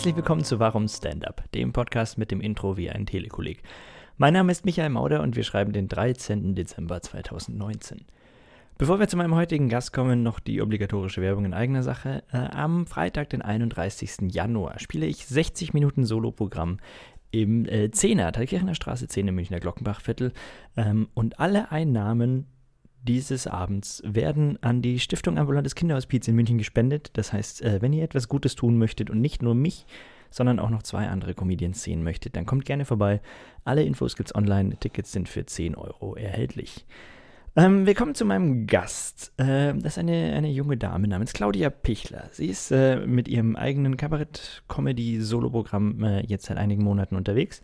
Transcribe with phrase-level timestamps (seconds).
[0.00, 3.62] Herzlich willkommen zu Warum Stand-Up, dem Podcast mit dem Intro wie ein Telekolleg.
[4.16, 6.54] Mein Name ist Michael Mauder und wir schreiben den 13.
[6.54, 8.06] Dezember 2019.
[8.78, 12.22] Bevor wir zu meinem heutigen Gast kommen, noch die obligatorische Werbung in eigener Sache.
[12.32, 14.32] Äh, am Freitag, den 31.
[14.32, 16.78] Januar, spiele ich 60 Minuten Soloprogramm
[17.30, 20.32] im äh, 10er, Thalkirchener Straße 10 im Münchner Glockenbachviertel.
[20.78, 22.46] Ähm, und alle Einnahmen
[23.02, 27.10] dieses Abends werden an die Stiftung Ambulantes Kinderhospiz in München gespendet.
[27.14, 29.86] Das heißt, äh, wenn ihr etwas Gutes tun möchtet und nicht nur mich,
[30.30, 33.20] sondern auch noch zwei andere Comedians sehen möchtet, dann kommt gerne vorbei.
[33.64, 34.76] Alle Infos gibt's online.
[34.78, 36.86] Tickets sind für 10 Euro erhältlich.
[37.56, 39.32] Ähm, wir kommen zu meinem Gast.
[39.36, 42.28] Äh, das ist eine, eine junge Dame namens Claudia Pichler.
[42.30, 47.60] Sie ist äh, mit ihrem eigenen Kabarett-Comedy-Soloprogramm äh, jetzt seit einigen Monaten unterwegs,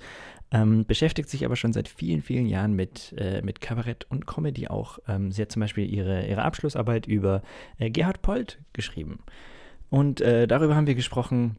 [0.53, 4.69] ähm, beschäftigt sich aber schon seit vielen, vielen Jahren mit, äh, mit Kabarett und Comedy
[4.69, 4.99] auch.
[5.09, 7.43] Ähm, sie hat zum Beispiel ihre, ihre Abschlussarbeit über
[7.79, 9.21] äh, Gerhard Polt geschrieben.
[9.91, 11.57] Und äh, darüber haben wir gesprochen,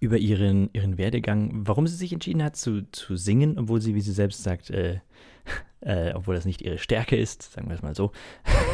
[0.00, 4.00] über ihren, ihren Werdegang, warum sie sich entschieden hat zu, zu singen, obwohl sie, wie
[4.00, 5.00] sie selbst sagt, äh,
[5.80, 8.12] äh, obwohl das nicht ihre Stärke ist, sagen wir es mal so.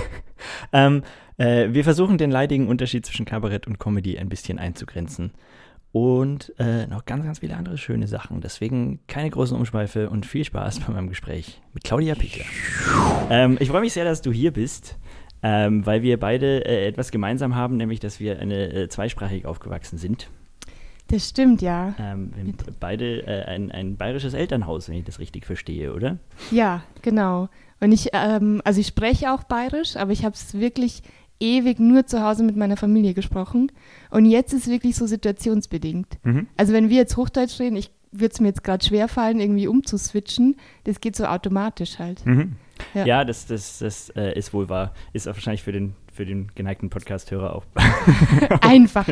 [0.72, 1.02] ähm,
[1.38, 5.32] äh, wir versuchen den leidigen Unterschied zwischen Kabarett und Comedy ein bisschen einzugrenzen.
[5.94, 8.40] Und äh, noch ganz, ganz viele andere schöne Sachen.
[8.40, 12.46] Deswegen keine großen Umschweife und viel Spaß bei meinem Gespräch mit Claudia Pichler.
[13.30, 14.96] Ähm, ich freue mich sehr, dass du hier bist,
[15.44, 19.96] ähm, weil wir beide äh, etwas gemeinsam haben, nämlich dass wir eine, äh, zweisprachig aufgewachsen
[19.96, 20.28] sind.
[21.06, 21.94] Das stimmt, ja.
[22.00, 26.18] Ähm, wir haben beide äh, ein, ein bayerisches Elternhaus, wenn ich das richtig verstehe, oder?
[26.50, 27.48] Ja, genau.
[27.78, 31.04] Und ich, ähm, also ich spreche auch bayerisch, aber ich habe es wirklich
[31.40, 33.72] ewig nur zu Hause mit meiner Familie gesprochen.
[34.10, 36.18] Und jetzt ist es wirklich so situationsbedingt.
[36.22, 36.46] Mhm.
[36.56, 40.56] Also wenn wir jetzt Hochdeutsch reden, ich würde es mir jetzt gerade schwerfallen, irgendwie umzuswitchen.
[40.84, 42.24] Das geht so automatisch halt.
[42.24, 42.52] Mhm.
[42.94, 43.06] Ja.
[43.06, 44.94] Ja, das, das, das äh, ist wohl wahr.
[45.12, 47.64] Ist auch wahrscheinlich für den, für den geneigten Podcast-Hörer auch
[48.60, 49.06] Einfach.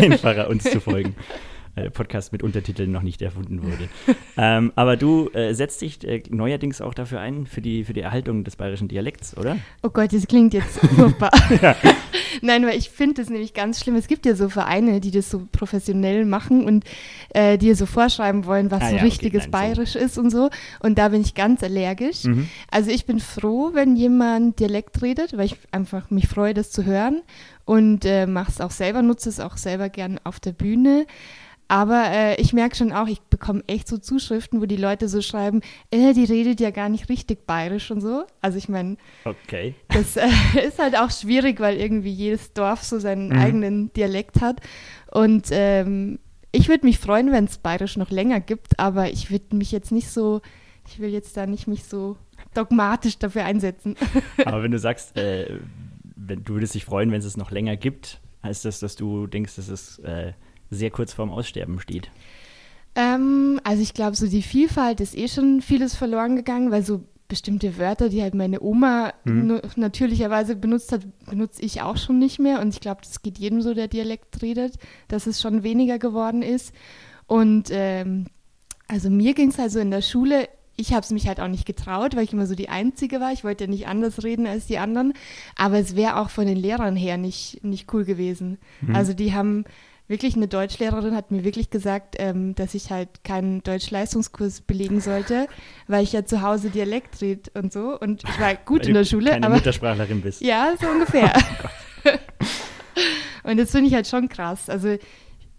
[0.00, 1.14] einfacher, uns zu folgen.
[1.78, 3.88] Der Podcast mit Untertiteln noch nicht erfunden wurde.
[4.36, 8.00] ähm, aber du äh, setzt dich äh, neuerdings auch dafür ein, für die, für die
[8.00, 9.58] Erhaltung des bayerischen Dialekts, oder?
[9.82, 11.30] Oh Gott, das klingt jetzt furchtbar.
[12.42, 13.96] Nein, weil ich finde das nämlich ganz schlimm.
[13.96, 16.84] Es gibt ja so Vereine, die das so professionell machen und
[17.30, 19.50] äh, dir so vorschreiben wollen, was Ah so ja, okay, richtiges so.
[19.50, 20.50] Bayerisch ist und so.
[20.80, 22.24] Und da bin ich ganz allergisch.
[22.24, 22.48] Mhm.
[22.70, 26.84] Also ich bin froh, wenn jemand Dialekt redet, weil ich einfach mich freue, das zu
[26.84, 27.22] hören
[27.64, 31.06] und äh, mache es auch selber, nutze es auch selber gern auf der Bühne.
[31.68, 35.20] Aber äh, ich merke schon auch, ich bekomme echt so Zuschriften, wo die Leute so
[35.20, 38.24] schreiben, äh, die redet ja gar nicht richtig bayerisch und so.
[38.40, 39.74] Also ich meine, Okay.
[39.88, 40.26] das äh,
[40.66, 43.38] ist halt auch schwierig, weil irgendwie jedes Dorf so seinen Mhm.
[43.38, 44.60] eigenen Dialekt hat.
[45.10, 46.18] Und ähm,
[46.52, 49.92] ich würde mich freuen, wenn es bayerisch noch länger gibt, aber ich würde mich jetzt
[49.92, 50.40] nicht so,
[50.86, 52.16] ich will jetzt da nicht mich so
[52.54, 53.94] dogmatisch dafür einsetzen.
[54.46, 55.58] Aber wenn du sagst, äh,
[56.16, 59.26] wenn, du würdest dich freuen, wenn es es noch länger gibt, heißt das, dass du
[59.26, 60.32] denkst, dass es äh,
[60.70, 62.10] sehr kurz vorm Aussterben steht.
[62.94, 67.04] Ähm, also ich glaube, so die Vielfalt ist eh schon vieles verloren gegangen, weil so
[67.28, 69.60] bestimmte Wörter, die halt meine Oma Mhm.
[69.76, 72.60] natürlicherweise benutzt hat, benutze ich auch schon nicht mehr.
[72.60, 74.74] Und ich glaube, das geht jedem so, der Dialekt redet,
[75.08, 76.72] dass es schon weniger geworden ist.
[77.26, 78.26] Und ähm,
[78.88, 81.66] also mir ging es also in der Schule, ich habe es mich halt auch nicht
[81.66, 83.32] getraut, weil ich immer so die Einzige war.
[83.32, 85.12] Ich wollte ja nicht anders reden als die anderen.
[85.56, 88.56] Aber es wäre auch von den Lehrern her nicht, nicht cool gewesen.
[88.80, 88.94] Mhm.
[88.94, 89.64] Also die haben
[90.08, 95.46] wirklich, eine Deutschlehrerin hat mir wirklich gesagt, ähm, dass ich halt keinen Deutschleistungskurs belegen sollte,
[95.86, 97.98] weil ich ja zu Hause Dialekt rede und so.
[97.98, 100.40] Und ich war gut Weil in der Schule, keine aber Muttersprachlerin bist.
[100.40, 101.32] ja, so ungefähr.
[103.44, 104.68] und das finde ich halt schon krass.
[104.68, 104.96] Also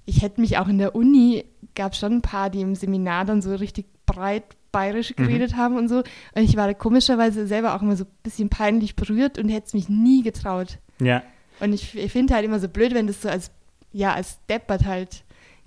[0.05, 1.45] ich hätte mich auch in der Uni,
[1.75, 5.23] gab schon ein paar, die im Seminar dann so richtig breit bayerisch Mhm.
[5.23, 5.97] geredet haben und so.
[5.97, 9.73] Und ich war komischerweise selber auch immer so ein bisschen peinlich berührt und hätte es
[9.73, 10.77] mich nie getraut.
[11.01, 11.23] Ja.
[11.59, 13.51] Und ich, ich finde halt immer so blöd, wenn das so als,
[13.91, 15.23] ja, als deppert halt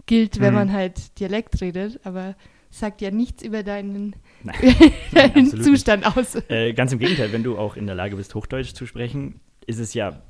[0.07, 0.59] gilt, wenn Mhm.
[0.59, 2.35] man halt Dialekt redet, aber
[2.71, 4.55] sagt ja nichts über deinen, Nein,
[5.15, 5.63] deinen nicht.
[5.63, 6.35] Zustand aus.
[6.49, 9.79] Äh, ganz im Gegenteil, wenn du auch in der Lage bist, Hochdeutsch zu sprechen, ist
[9.79, 10.23] es ja,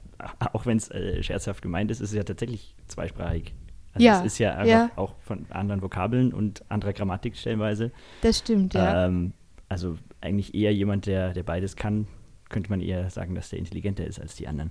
[0.53, 3.55] auch wenn es äh, scherzhaft gemeint ist, ist es ja tatsächlich zweisprachig.
[3.95, 4.91] Also Ja, es ist ja ja.
[4.97, 7.93] auch von anderen Vokabeln und anderer Grammatik stellenweise.
[8.23, 9.07] Das stimmt, ja.
[9.07, 9.33] Ähm,
[9.69, 12.07] also eigentlich eher jemand, der, der beides kann,
[12.53, 14.71] könnte man eher sagen, dass der intelligenter ist als die anderen.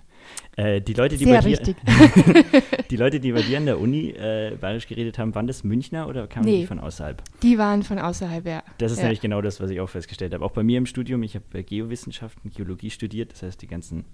[0.55, 1.59] Äh, die Leute, die Sehr bei dir,
[2.89, 6.07] die Leute, die bei dir an der Uni äh, bayerisch geredet haben, waren das Münchner
[6.07, 6.61] oder kamen Nee.
[6.61, 7.21] die von außerhalb?
[7.41, 8.63] Die waren von außerhalb, ja.
[8.77, 9.05] Das ist ja.
[9.05, 10.45] nämlich genau das, was ich auch festgestellt habe.
[10.45, 14.05] Auch bei mir im Studium, ich habe äh, Geowissenschaften, Geologie studiert, das heißt, die ganzen,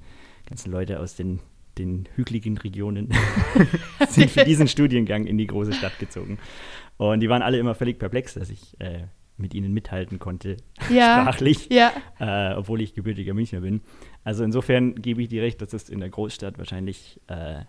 [0.48, 1.40] ganzen Leute aus den,
[1.78, 3.14] den hügeligen Regionen
[4.10, 6.40] sind für diesen Studiengang in die große Stadt gezogen.
[6.98, 9.04] Und die waren alle immer völlig perplex, dass ich äh,
[9.38, 10.58] mit ihnen mithalten konnte,
[10.90, 11.22] Ja.
[11.22, 13.82] sprachlich, Ja, äh, obwohl ich gebürtiger Münchner bin.
[14.24, 17.64] Also insofern gebe ich dir recht, dass es in der Großstadt wahrscheinlich äh,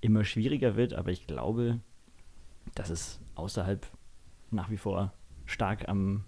[0.00, 1.80] immer schwieriger wird, aber ich glaube,
[2.74, 3.86] dass es außerhalb
[4.50, 5.12] nach wie vor
[5.46, 6.24] stark am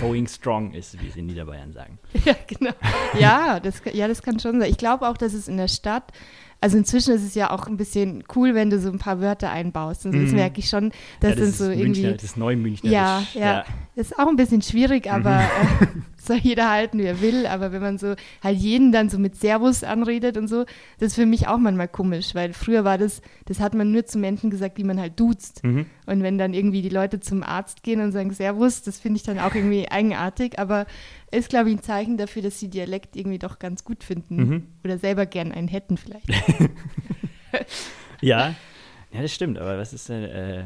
[0.00, 1.98] Going strong ist, wie sie in Niederbayern sagen.
[2.24, 2.72] Ja, genau.
[3.18, 4.70] Ja, das, ja, das kann schon sein.
[4.70, 6.12] Ich glaube auch, dass es in der Stadt
[6.60, 9.50] also inzwischen ist es ja auch ein bisschen cool, wenn du so ein paar Wörter
[9.50, 10.04] einbaust.
[10.04, 10.34] Und das mm.
[10.34, 12.02] merke ich schon, dass ja, das so irgendwie.
[12.02, 12.90] Münchner, das neue Münchner.
[12.90, 13.64] Ja, ja, ja.
[13.96, 15.44] Das ist auch ein bisschen schwierig, aber mhm.
[15.80, 15.86] äh,
[16.22, 17.46] soll jeder halten, wie er will.
[17.46, 20.64] Aber wenn man so halt jeden dann so mit Servus anredet und so,
[20.98, 24.04] das ist für mich auch manchmal komisch, weil früher war das, das hat man nur
[24.04, 25.64] zu Menschen gesagt, die man halt duzt.
[25.64, 25.86] Mhm.
[26.06, 29.22] Und wenn dann irgendwie die Leute zum Arzt gehen und sagen Servus, das finde ich
[29.22, 30.58] dann auch irgendwie eigenartig.
[30.58, 30.86] Aber
[31.30, 34.36] ist, glaube ich, ein Zeichen dafür, dass sie Dialekt irgendwie doch ganz gut finden.
[34.36, 34.66] Mhm.
[34.84, 36.28] Oder selber gern einen hätten vielleicht.
[38.20, 38.54] ja,
[39.12, 39.58] ja, das stimmt.
[39.58, 40.64] Aber was ist denn, äh,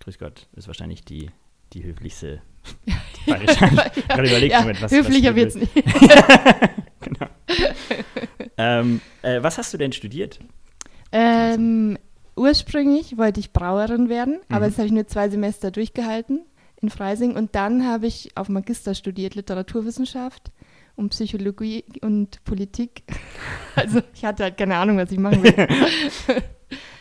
[0.00, 1.30] Grüß Gott, ist wahrscheinlich die,
[1.72, 2.40] die höflichste
[2.86, 2.94] ja,
[3.26, 3.66] Bayerische.
[4.08, 5.74] Gerade überlegt, ja, Moment, was Höflicher wird es nicht.
[7.00, 7.26] genau.
[8.56, 10.40] ähm, äh, was hast du denn studiert?
[11.12, 11.98] Ähm,
[12.36, 14.54] ursprünglich wollte ich Brauerin werden, mhm.
[14.54, 16.44] aber das habe ich nur zwei Semester durchgehalten
[16.82, 17.36] in Freising.
[17.36, 20.50] Und dann habe ich auf Magister studiert, Literaturwissenschaft
[20.96, 23.02] und Psychologie und Politik.
[23.76, 25.54] Also ich hatte halt keine Ahnung, was ich machen will.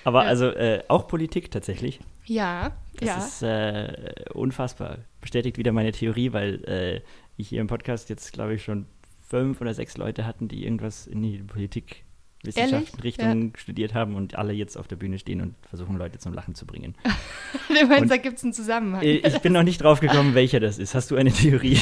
[0.04, 0.30] Aber ja.
[0.30, 2.00] also äh, auch Politik tatsächlich.
[2.26, 3.18] Ja, das ja.
[3.18, 5.00] ist äh, unfassbar.
[5.20, 7.02] Bestätigt wieder meine Theorie, weil äh,
[7.38, 8.86] ich hier im Podcast jetzt, glaube ich, schon
[9.28, 12.06] fünf oder sechs Leute hatten, die irgendwas in die Politik
[12.44, 13.58] Wissenschaftenrichtung ja.
[13.58, 16.66] studiert haben und alle jetzt auf der Bühne stehen und versuchen, Leute zum Lachen zu
[16.66, 16.96] bringen.
[17.68, 19.02] du meinst, da gibt es einen Zusammenhang.
[19.04, 20.96] Ich bin noch nicht drauf gekommen, welcher das ist.
[20.96, 21.80] Hast du eine Theorie?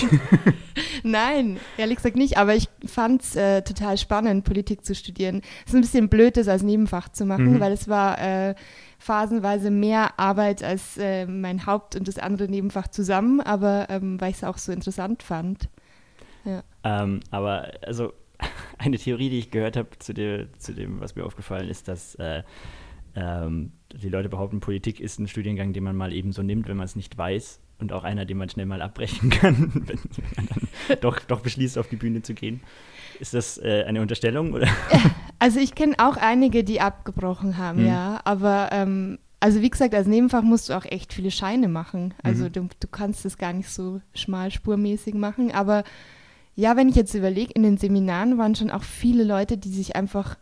[1.04, 5.42] Nein, ehrlich gesagt nicht, aber ich fand es äh, total spannend, Politik zu studieren.
[5.65, 7.59] Es ist ein bisschen blöd, das als Nebenfach zu machen, mhm.
[7.59, 8.56] weil es war äh,
[8.98, 14.31] phasenweise mehr Arbeit als äh, mein Haupt- und das andere Nebenfach zusammen, aber ähm, weil
[14.31, 15.69] ich es auch so interessant fand.
[16.45, 16.63] Ja.
[16.83, 18.13] Ähm, aber also
[18.78, 20.14] eine Theorie, die ich gehört habe zu,
[20.58, 22.44] zu dem, was mir aufgefallen ist, dass äh,
[23.16, 26.78] ähm, die Leute behaupten, Politik ist ein Studiengang, den man mal eben so nimmt, wenn
[26.78, 30.00] man es nicht weiß und auch einer, den man schnell mal abbrechen kann, wenn
[30.36, 32.62] man dann doch, doch beschließt, auf die Bühne zu gehen.
[33.20, 34.54] Ist das äh, eine Unterstellung?
[34.54, 34.68] Oder?
[35.40, 37.86] Also ich kenne auch einige, die abgebrochen haben, hm.
[37.86, 38.20] ja.
[38.24, 42.16] Aber ähm, also wie gesagt, als Nebenfach musst du auch echt viele Scheine machen.
[42.24, 42.54] Also mhm.
[42.54, 45.52] du, du kannst es gar nicht so schmalspurmäßig machen.
[45.52, 45.84] Aber
[46.57, 49.95] ja, wenn ich jetzt überlege, in den Seminaren waren schon auch viele Leute, die sich
[49.95, 50.38] einfach,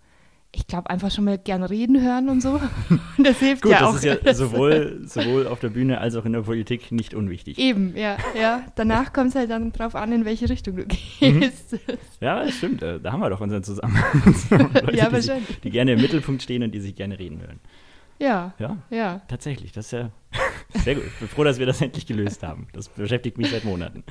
[0.54, 2.62] ich glaube, einfach schon mal gern reden hören und so.
[2.90, 3.94] Und das hilft Gut, ja das auch.
[3.96, 7.58] Das ist ja sowohl, sowohl auf der Bühne als auch in der Politik nicht unwichtig.
[7.58, 8.64] Eben, ja, ja.
[8.76, 10.88] Danach kommt es halt dann drauf an, in welche Richtung du mhm.
[10.88, 11.74] gehst.
[11.74, 11.80] Mhm.
[12.22, 12.82] Ja, das stimmt.
[12.82, 14.36] Da haben wir doch unseren Zusammenhang.
[14.50, 15.48] Leute, ja, wahrscheinlich.
[15.58, 17.60] Die, die gerne im Mittelpunkt stehen und die sich gerne reden hören.
[18.20, 18.54] Ja.
[18.58, 18.78] Ja.
[18.90, 19.22] Ja.
[19.28, 19.74] Tatsächlich.
[19.74, 20.12] Das ist ja
[20.84, 21.04] sehr gut.
[21.06, 22.68] Ich bin froh, dass wir das endlich gelöst haben.
[22.72, 24.06] Das beschäftigt mich seit Monaten.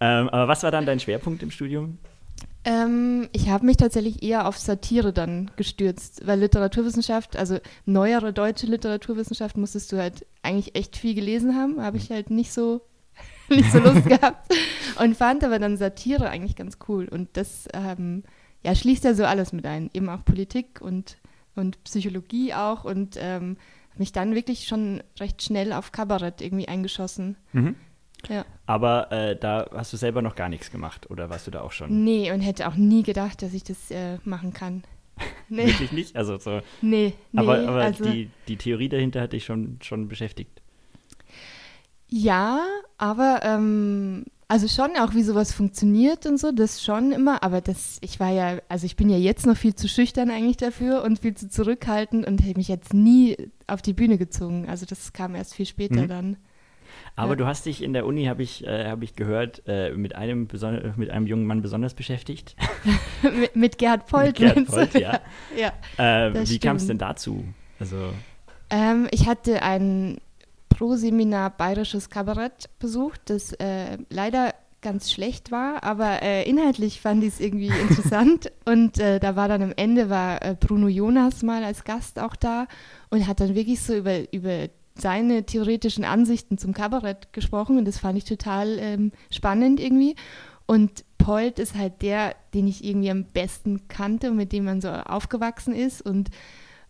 [0.00, 1.98] Ähm, aber was war dann dein Schwerpunkt im Studium?
[2.64, 8.66] Ähm, ich habe mich tatsächlich eher auf Satire dann gestürzt, weil Literaturwissenschaft, also neuere deutsche
[8.66, 11.80] Literaturwissenschaft, musstest du halt eigentlich echt viel gelesen haben.
[11.80, 12.82] Habe ich halt nicht so,
[13.48, 14.52] nicht so Lust gehabt
[15.00, 17.06] und fand aber dann Satire eigentlich ganz cool.
[17.08, 18.24] Und das ähm,
[18.64, 21.18] ja, schließt ja so alles mit ein, eben auch Politik und
[21.56, 23.56] und Psychologie auch und ähm,
[23.96, 27.36] mich dann wirklich schon recht schnell auf Kabarett irgendwie eingeschossen.
[27.52, 27.76] Mhm.
[28.28, 28.44] Ja.
[28.66, 31.72] Aber äh, da hast du selber noch gar nichts gemacht oder warst du da auch
[31.72, 32.04] schon?
[32.04, 34.82] Nee, und hätte auch nie gedacht, dass ich das äh, machen kann.
[35.48, 35.66] Nee.
[35.66, 36.16] Wirklich nicht?
[36.16, 36.60] Also so.
[36.82, 40.60] Nee, nee aber, aber also, die, die Theorie dahinter hat dich schon, schon beschäftigt.
[42.08, 42.66] Ja,
[42.98, 47.98] aber ähm, also schon auch, wie sowas funktioniert und so, das schon immer, aber das,
[48.00, 51.18] ich war ja, also ich bin ja jetzt noch viel zu schüchtern eigentlich dafür und
[51.18, 54.68] viel zu zurückhaltend und hätte mich jetzt nie auf die Bühne gezogen.
[54.68, 56.08] Also das kam erst viel später mhm.
[56.08, 56.36] dann.
[57.14, 57.36] Aber ja.
[57.36, 60.48] du hast dich in der Uni, habe ich, äh, hab ich gehört, äh, mit, einem
[60.96, 62.56] mit einem jungen Mann besonders beschäftigt.
[63.22, 64.26] mit, mit Gerhard Polt.
[64.40, 65.20] mit Gerhard Polt, ja.
[65.56, 65.72] ja
[66.28, 67.44] äh, wie kam es denn dazu?
[67.78, 68.12] Also
[68.70, 70.18] ähm, ich hatte einen
[70.68, 77.30] Pro-Seminar Bayerisches Kabarett besucht, das äh, leider ganz schlecht war, aber äh, inhaltlich fand ich
[77.34, 78.52] es irgendwie interessant.
[78.66, 82.36] Und äh, da war dann am Ende war äh, Bruno Jonas mal als Gast auch
[82.36, 82.66] da
[83.10, 87.98] und hat dann wirklich so über, über seine theoretischen Ansichten zum Kabarett gesprochen und das
[87.98, 90.16] fand ich total ähm, spannend irgendwie.
[90.66, 94.80] Und Polt ist halt der, den ich irgendwie am besten kannte und mit dem man
[94.80, 96.30] so aufgewachsen ist und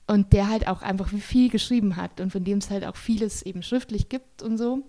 [0.08, 3.42] und der halt auch einfach viel geschrieben hat und von dem es halt auch vieles
[3.42, 4.84] eben schriftlich gibt und so.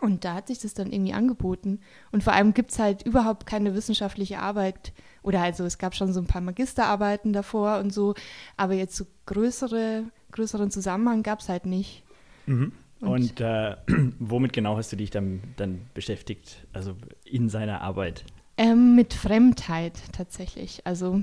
[0.00, 1.80] Und da hat sich das dann irgendwie angeboten.
[2.12, 4.92] Und vor allem gibt es halt überhaupt keine wissenschaftliche Arbeit.
[5.22, 8.14] Oder also es gab schon so ein paar Magisterarbeiten davor und so,
[8.56, 12.04] aber jetzt so größere, größeren Zusammenhang gab es halt nicht.
[12.46, 12.72] Mhm.
[13.00, 13.76] Und, und äh,
[14.18, 18.24] womit genau hast du dich dann, dann beschäftigt, also in seiner Arbeit?
[18.56, 20.80] Ähm, mit Fremdheit tatsächlich.
[20.84, 21.22] Also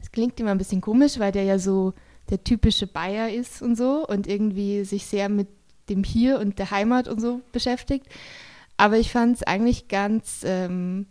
[0.00, 1.94] es klingt immer ein bisschen komisch, weil der ja so
[2.28, 5.48] der typische Bayer ist und so und irgendwie sich sehr mit
[5.88, 8.06] dem Hier und der Heimat und so beschäftigt.
[8.76, 11.06] Aber ich fand es eigentlich ganz, ähm,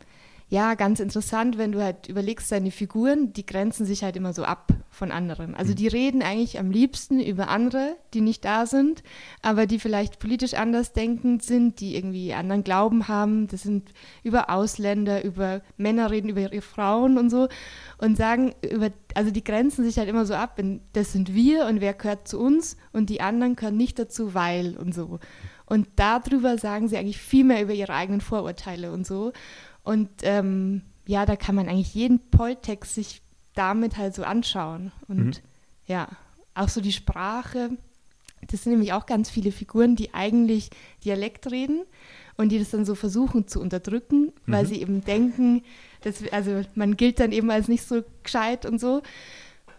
[0.51, 4.43] ja, ganz interessant, wenn du halt überlegst, deine Figuren, die grenzen sich halt immer so
[4.43, 5.53] ab von anderen.
[5.53, 5.75] Also mhm.
[5.75, 9.03] die reden eigentlich am liebsten über andere, die nicht da sind,
[9.43, 13.47] aber die vielleicht politisch anders denkend sind, die irgendwie anderen Glauben haben.
[13.47, 17.47] Das sind über Ausländer, über Männer reden über ihre Frauen und so
[17.99, 20.59] und sagen über, also die grenzen sich halt immer so ab,
[20.93, 24.75] das sind wir und wer gehört zu uns und die anderen gehören nicht dazu, weil
[24.77, 25.19] und so.
[25.69, 29.31] Und darüber sagen sie eigentlich viel mehr über ihre eigenen Vorurteile und so.
[29.83, 33.21] Und ähm, ja, da kann man eigentlich jeden Polltext sich
[33.55, 34.91] damit halt so anschauen.
[35.07, 35.33] Und mhm.
[35.87, 36.07] ja,
[36.53, 37.71] auch so die Sprache.
[38.47, 40.69] Das sind nämlich auch ganz viele Figuren, die eigentlich
[41.03, 41.81] Dialekt reden
[42.37, 44.31] und die das dann so versuchen zu unterdrücken, mhm.
[44.45, 45.63] weil sie eben denken,
[46.01, 49.01] dass, also man gilt dann eben als nicht so gescheit und so.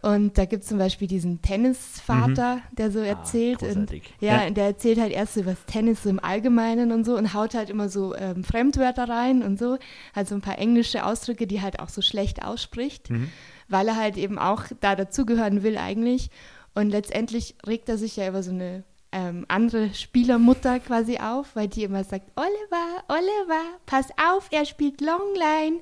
[0.02, 2.76] Und da gibt es zum Beispiel diesen Tennisvater, mhm.
[2.76, 3.62] der so ah, erzählt.
[3.62, 7.04] Ah, und, ja, ja, der erzählt halt erst über das Tennis so im Allgemeinen und
[7.04, 9.78] so und haut halt immer so ähm, Fremdwörter rein und so.
[10.14, 13.30] Also ein paar englische Ausdrücke, die halt auch so schlecht ausspricht, mhm.
[13.68, 16.30] weil er halt eben auch da dazugehören will eigentlich.
[16.74, 21.68] Und letztendlich regt er sich ja über so eine ähm, andere Spielermutter quasi auf, weil
[21.68, 25.80] die immer sagt, Oliver, Oliver, pass auf, er spielt Longline.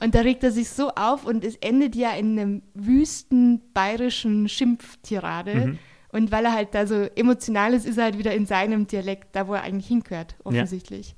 [0.00, 4.48] Und da regt er sich so auf und es endet ja in einem wüsten bayerischen
[4.48, 5.54] Schimpftirade.
[5.54, 5.78] Mhm.
[6.08, 9.34] Und weil er halt da so emotional ist, ist er halt wieder in seinem Dialekt,
[9.34, 11.16] da wo er eigentlich hingehört, offensichtlich.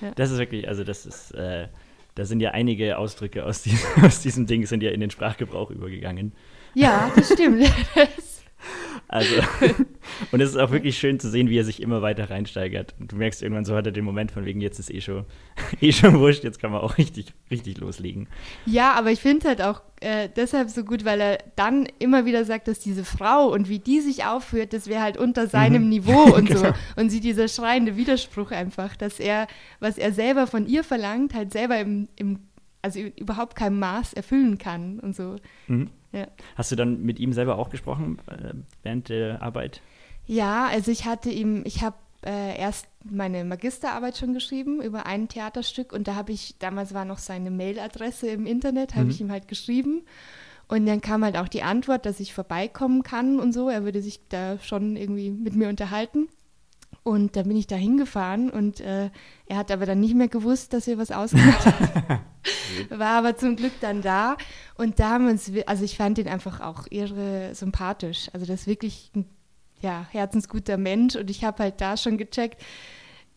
[0.00, 0.08] Ja.
[0.08, 0.14] Ja.
[0.14, 1.68] Das ist wirklich, also das ist, äh,
[2.14, 5.70] da sind ja einige Ausdrücke aus diesem, aus diesem Ding, sind ja in den Sprachgebrauch
[5.70, 6.32] übergegangen.
[6.74, 7.62] Ja, das stimmt.
[7.94, 8.42] das
[9.12, 9.34] also,
[10.32, 12.94] und es ist auch wirklich schön zu sehen, wie er sich immer weiter reinsteigert.
[12.98, 15.26] Und du merkst irgendwann so hat er den Moment von wegen, jetzt ist eh schon,
[15.82, 18.26] eh schon wurscht, jetzt kann man auch richtig, richtig loslegen.
[18.64, 22.46] Ja, aber ich finde halt auch äh, deshalb so gut, weil er dann immer wieder
[22.46, 25.88] sagt, dass diese Frau und wie die sich aufführt, das wäre halt unter seinem mhm.
[25.90, 26.62] Niveau und so.
[26.62, 26.74] Genau.
[26.96, 29.46] Und sie dieser schreiende Widerspruch einfach, dass er,
[29.78, 32.38] was er selber von ihr verlangt, halt selber im, im
[32.80, 35.36] also überhaupt kein Maß erfüllen kann und so.
[35.68, 35.90] Mhm.
[36.12, 36.26] Ja.
[36.56, 39.80] Hast du dann mit ihm selber auch gesprochen äh, während der Arbeit?
[40.26, 45.28] Ja, also ich hatte ihm, ich habe äh, erst meine Magisterarbeit schon geschrieben über ein
[45.28, 49.10] Theaterstück und da habe ich, damals war noch seine Mailadresse im Internet, habe mhm.
[49.10, 50.02] ich ihm halt geschrieben.
[50.68, 53.68] Und dann kam halt auch die Antwort, dass ich vorbeikommen kann und so.
[53.68, 56.28] Er würde sich da schon irgendwie mit mir unterhalten.
[57.04, 59.10] Und dann bin ich da hingefahren und äh,
[59.46, 62.20] er hat aber dann nicht mehr gewusst, dass wir was ausgemacht haben.
[62.90, 64.36] War aber zum Glück dann da.
[64.76, 68.28] Und da haben wir uns, also ich fand ihn einfach auch irre sympathisch.
[68.32, 69.26] Also das ist wirklich ein
[69.80, 71.16] ja, herzensguter Mensch.
[71.16, 72.62] Und ich habe halt da schon gecheckt,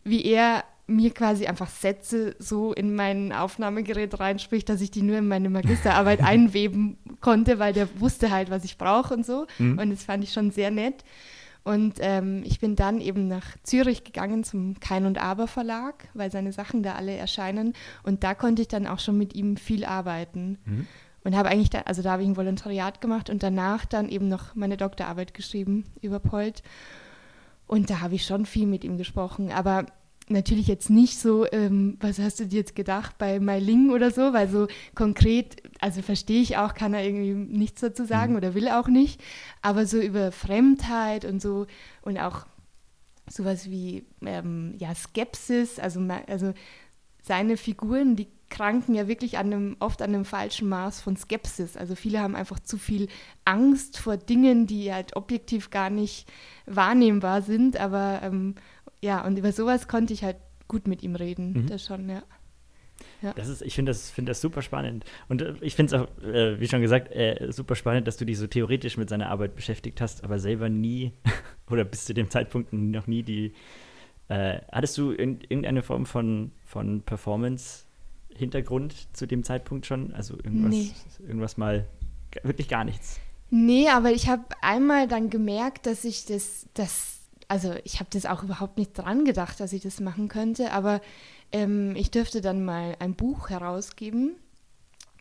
[0.04, 5.18] wie er mir quasi einfach Sätze so in mein Aufnahmegerät reinspricht, dass ich die nur
[5.18, 9.46] in meine Magisterarbeit einweben konnte, weil der wusste halt, was ich brauche und so.
[9.58, 9.78] Mhm.
[9.78, 11.04] Und das fand ich schon sehr nett.
[11.66, 16.30] Und ähm, ich bin dann eben nach Zürich gegangen zum Kein und Aber Verlag, weil
[16.30, 17.72] seine Sachen da alle erscheinen.
[18.04, 20.58] Und da konnte ich dann auch schon mit ihm viel arbeiten.
[20.64, 20.86] Mhm.
[21.24, 24.28] Und habe eigentlich, da, also da habe ich ein Volontariat gemacht und danach dann eben
[24.28, 26.62] noch meine Doktorarbeit geschrieben über Polt.
[27.66, 29.50] Und da habe ich schon viel mit ihm gesprochen.
[29.50, 29.86] Aber
[30.28, 34.32] natürlich jetzt nicht so, ähm, was hast du dir jetzt gedacht bei Meiling oder so,
[34.32, 38.38] weil so konkret, also verstehe ich auch, kann er irgendwie nichts dazu sagen mhm.
[38.38, 39.22] oder will auch nicht,
[39.62, 41.66] aber so über Fremdheit und so
[42.02, 42.46] und auch
[43.28, 46.52] sowas wie ähm, ja, Skepsis, also, also
[47.22, 51.76] seine Figuren, die kranken ja wirklich an einem, oft an einem falschen Maß von Skepsis.
[51.76, 53.08] Also viele haben einfach zu viel
[53.44, 56.28] Angst vor Dingen, die halt objektiv gar nicht
[56.66, 58.54] wahrnehmbar sind, aber ähm,
[59.06, 60.36] ja, und über sowas konnte ich halt
[60.66, 61.52] gut mit ihm reden.
[61.52, 61.66] Mhm.
[61.68, 62.24] Das schon, ja.
[63.22, 63.32] Ja.
[63.34, 65.04] Das ist, ich finde das, find das super spannend.
[65.28, 68.24] Und äh, ich finde es auch, äh, wie schon gesagt, äh, super spannend, dass du
[68.24, 71.12] dich so theoretisch mit seiner Arbeit beschäftigt hast, aber selber nie
[71.70, 73.52] oder bis zu dem Zeitpunkt noch nie die.
[74.28, 80.12] Äh, hattest du in, irgendeine Form von, von Performance-Hintergrund zu dem Zeitpunkt schon?
[80.14, 80.90] Also irgendwas, nee.
[81.28, 81.86] irgendwas mal,
[82.42, 83.20] wirklich gar nichts?
[83.50, 87.15] Nee, aber ich habe einmal dann gemerkt, dass ich das, das
[87.48, 91.00] also ich habe das auch überhaupt nicht dran gedacht, dass ich das machen könnte, aber
[91.52, 94.36] ähm, ich dürfte dann mal ein Buch herausgeben.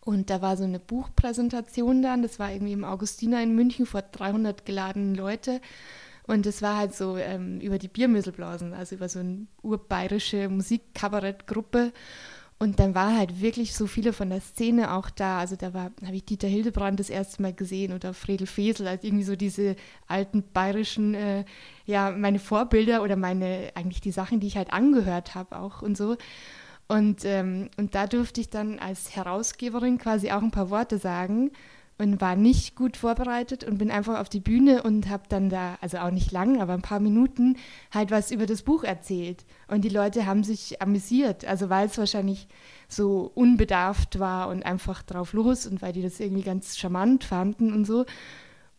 [0.04, 4.04] Und da war so eine Buchpräsentation dann, das war irgendwie im Augustiner in München vor
[4.04, 5.62] 300 geladenen Leute.
[6.28, 11.92] Und das war halt so ähm, über die Biermüsselblasen, also über so eine urbayerische Musikkabarettgruppe.
[12.58, 15.40] Und dann war halt wirklich so viele von der Szene auch da.
[15.40, 19.06] Also da war, habe ich Dieter Hildebrand das erste Mal gesehen oder Fredel Fesel, also
[19.06, 19.76] irgendwie so diese
[20.08, 21.44] alten bayerischen, äh,
[21.86, 25.98] ja, meine Vorbilder oder meine, eigentlich die Sachen, die ich halt angehört habe auch und
[25.98, 26.16] so.
[26.88, 31.52] Und, ähm, und da durfte ich dann als Herausgeberin quasi auch ein paar Worte sagen,
[31.98, 35.78] und war nicht gut vorbereitet und bin einfach auf die Bühne und habe dann da,
[35.80, 37.56] also auch nicht lang, aber ein paar Minuten,
[37.92, 39.46] halt was über das Buch erzählt.
[39.68, 42.48] Und die Leute haben sich amüsiert, also weil es wahrscheinlich
[42.90, 47.72] so unbedarft war und einfach drauf los und weil die das irgendwie ganz charmant fanden
[47.72, 48.06] und so.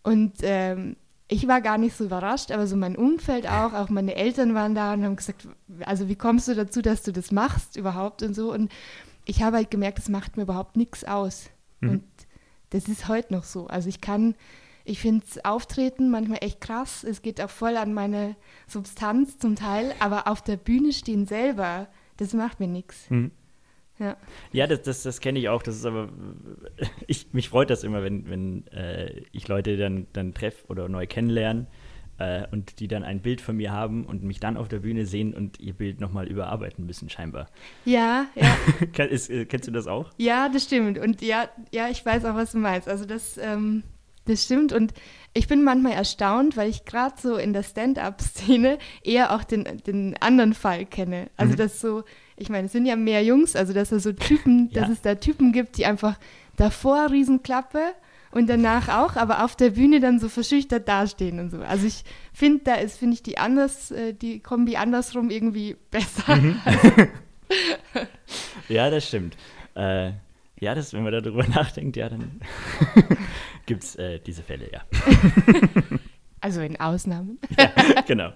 [0.03, 0.97] Und ähm,
[1.29, 4.75] ich war gar nicht so überrascht, aber so mein Umfeld auch, auch meine Eltern waren
[4.75, 5.49] da und haben gesagt,
[5.85, 8.53] also wie kommst du dazu, dass du das machst überhaupt und so.
[8.53, 8.71] Und
[9.25, 11.51] ich habe halt gemerkt, das macht mir überhaupt nichts aus.
[11.81, 11.91] Mhm.
[11.91, 12.05] Und
[12.77, 13.67] das ist heute noch so.
[13.67, 14.35] Also ich kann,
[14.85, 17.05] ich finde es Auftreten manchmal echt krass.
[17.05, 21.89] Es geht auch voll an meine Substanz zum Teil, aber auf der Bühne stehen selber,
[22.19, 23.11] das macht mir nichts.
[23.11, 23.31] Mhm.
[23.99, 24.17] Ja,
[24.53, 25.63] ja das, das, das kenne ich auch.
[25.63, 26.11] Das ist aber,
[27.07, 31.07] ich, mich freut das immer, wenn, wenn äh, ich Leute dann, dann treffe oder neu
[31.07, 31.67] kennenlerne
[32.19, 35.07] äh, und die dann ein Bild von mir haben und mich dann auf der Bühne
[35.07, 37.49] sehen und ihr Bild nochmal überarbeiten müssen, scheinbar.
[37.85, 39.05] Ja, ja.
[39.05, 40.11] ist, äh, kennst du das auch?
[40.17, 40.99] Ja, das stimmt.
[40.99, 42.89] Und ja, ja, ich weiß auch, was du meinst.
[42.89, 43.83] Also das, ähm,
[44.25, 44.73] das stimmt.
[44.73, 44.95] Und
[45.35, 50.17] ich bin manchmal erstaunt, weil ich gerade so in der Stand-up-Szene eher auch den, den
[50.21, 51.29] anderen Fall kenne.
[51.37, 51.57] Also mhm.
[51.57, 52.05] das so,
[52.37, 54.81] ich meine, es sind ja mehr Jungs, also dass es so Typen, ja.
[54.81, 56.19] dass es da Typen gibt, die einfach
[56.57, 57.95] davor Riesenklappe
[58.37, 61.63] und danach auch, aber auf der Bühne dann so verschüchtert dastehen und so.
[61.63, 66.37] Also ich finde, da ist, finde ich die anders, äh, die Kombi andersrum irgendwie besser.
[66.37, 66.61] Mhm.
[68.69, 69.39] ja, das stimmt.
[69.75, 70.13] Äh,
[70.61, 72.43] ja, das, wenn man darüber nachdenkt, ja, dann
[73.67, 74.83] gibt es äh, diese Fälle, ja.
[76.41, 77.39] also in Ausnahmen.
[77.59, 77.71] ja,
[78.07, 78.33] genau.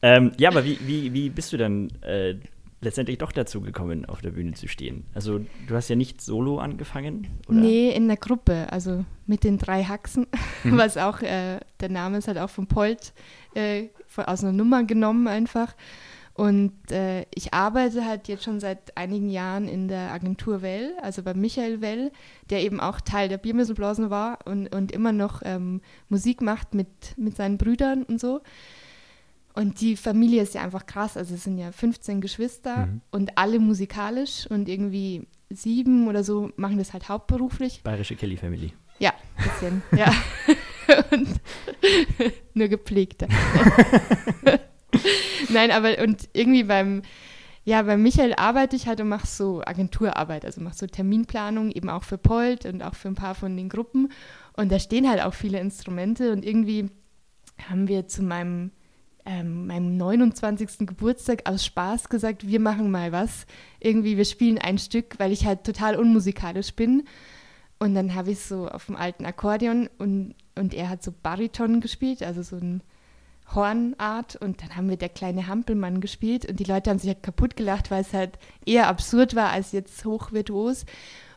[0.00, 2.36] ähm, ja, aber wie, wie, wie bist du dann äh,
[2.84, 5.04] letztendlich doch dazu gekommen, auf der Bühne zu stehen?
[5.14, 7.58] Also du hast ja nicht solo angefangen, oder?
[7.58, 10.26] Nee, in der Gruppe, also mit den drei Haxen,
[10.64, 10.78] mhm.
[10.78, 13.12] was auch, äh, der Name ist halt auch von Polt
[13.54, 15.74] äh, aus einer Nummer genommen einfach.
[16.34, 21.22] Und äh, ich arbeite halt jetzt schon seit einigen Jahren in der Agentur Well, also
[21.22, 22.10] bei Michael Well,
[22.50, 26.88] der eben auch Teil der Biermüsselblasen war und, und immer noch ähm, Musik macht mit,
[27.16, 28.40] mit seinen Brüdern und so.
[29.54, 31.16] Und die Familie ist ja einfach krass.
[31.16, 33.00] Also es sind ja 15 Geschwister mhm.
[33.12, 37.82] und alle musikalisch und irgendwie sieben oder so machen das halt hauptberuflich.
[37.84, 38.72] Bayerische Kelly Family.
[38.98, 40.12] Ja, ein bisschen, ja.
[41.12, 41.28] und
[42.54, 43.28] nur gepflegter.
[45.48, 47.02] Nein, aber und irgendwie beim,
[47.64, 51.88] ja, bei Michael arbeite ich halt und mache so Agenturarbeit, also mache so Terminplanung eben
[51.88, 54.10] auch für Polt und auch für ein paar von den Gruppen.
[54.56, 56.90] Und da stehen halt auch viele Instrumente und irgendwie
[57.68, 58.72] haben wir zu meinem
[59.26, 60.86] ähm, meinem 29.
[60.86, 63.46] Geburtstag aus Spaß gesagt, wir machen mal was.
[63.80, 67.04] Irgendwie, wir spielen ein Stück, weil ich halt total unmusikalisch bin.
[67.78, 71.80] Und dann habe ich so auf dem alten Akkordeon und, und er hat so Bariton
[71.80, 72.82] gespielt, also so ein
[73.54, 74.36] Hornart.
[74.36, 77.56] Und dann haben wir der kleine Hampelmann gespielt und die Leute haben sich halt kaputt
[77.56, 80.84] gelacht, weil es halt eher absurd war als jetzt hochvirtuos.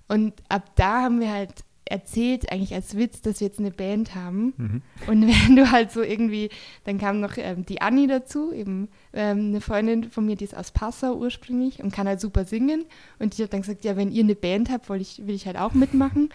[0.08, 1.54] Und ab da haben wir halt
[1.90, 4.54] erzählt, eigentlich als Witz, dass wir jetzt eine Band haben.
[4.58, 4.82] Mhm.
[5.08, 6.50] Und wenn du halt so irgendwie,
[6.84, 10.56] dann kam noch ähm, die Anni dazu, eben ähm, eine Freundin von mir, die ist
[10.56, 12.86] aus Passau ursprünglich und kann halt super singen.
[13.20, 15.46] Und die hat dann gesagt, ja, wenn ihr eine Band habt, will ich, will ich
[15.46, 16.30] halt auch mitmachen.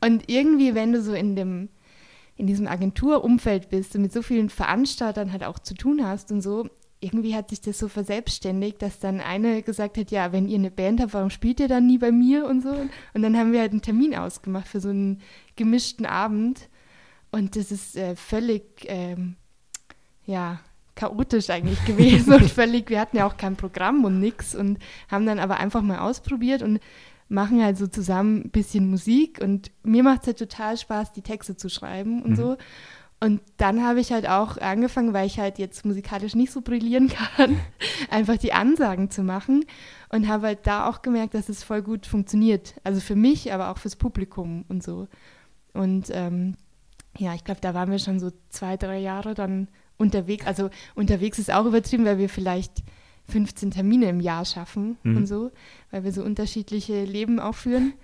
[0.00, 1.68] Und irgendwie, wenn du so in dem
[2.36, 6.42] in diesem Agenturumfeld bist und mit so vielen Veranstaltern halt auch zu tun hast und
[6.42, 6.68] so,
[7.06, 10.70] irgendwie hat sich das so verselbstständigt, dass dann eine gesagt hat, ja, wenn ihr eine
[10.70, 12.70] Band habt, warum spielt ihr dann nie bei mir und so?
[13.14, 15.20] Und dann haben wir halt einen Termin ausgemacht für so einen
[15.54, 16.68] gemischten Abend.
[17.30, 19.36] Und das ist äh, völlig, ähm,
[20.24, 20.60] ja,
[20.96, 25.26] chaotisch eigentlich gewesen und völlig, wir hatten ja auch kein Programm und nix und haben
[25.26, 26.80] dann aber einfach mal ausprobiert und
[27.28, 31.22] machen halt so zusammen ein bisschen Musik und mir macht es halt total Spaß, die
[31.22, 32.36] Texte zu schreiben und mhm.
[32.36, 32.56] so.
[33.18, 37.08] Und dann habe ich halt auch angefangen, weil ich halt jetzt musikalisch nicht so brillieren
[37.08, 37.58] kann,
[38.10, 39.64] einfach die Ansagen zu machen
[40.10, 42.74] und habe halt da auch gemerkt, dass es voll gut funktioniert.
[42.84, 45.08] Also für mich, aber auch fürs Publikum und so.
[45.72, 46.56] Und ähm,
[47.16, 50.46] ja, ich glaube, da waren wir schon so zwei, drei Jahre dann unterwegs.
[50.46, 52.82] Also unterwegs ist auch übertrieben, weil wir vielleicht
[53.28, 55.16] 15 Termine im Jahr schaffen mhm.
[55.16, 55.50] und so,
[55.90, 57.94] weil wir so unterschiedliche Leben auch führen.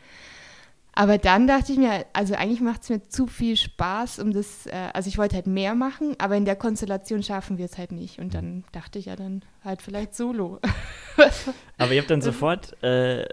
[0.94, 4.66] Aber dann dachte ich mir, also eigentlich macht es mir zu viel Spaß, um das,
[4.66, 7.92] äh, also ich wollte halt mehr machen, aber in der Konstellation schaffen wir es halt
[7.92, 8.18] nicht.
[8.18, 10.60] Und dann dachte ich ja dann halt vielleicht solo.
[11.78, 13.26] aber ihr habt dann sofort, äh,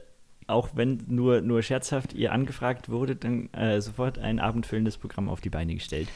[0.48, 5.41] auch wenn nur, nur scherzhaft ihr angefragt wurde, dann äh, sofort ein abendfüllendes Programm auf
[5.41, 6.08] die Beine gestellt.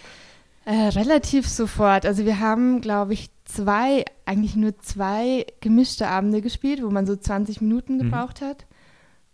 [0.65, 2.05] Äh, relativ sofort.
[2.05, 7.17] Also wir haben, glaube ich, zwei, eigentlich nur zwei gemischte Abende gespielt, wo man so
[7.17, 8.03] 20 Minuten mhm.
[8.03, 8.45] gebraucht mhm.
[8.45, 8.65] hat.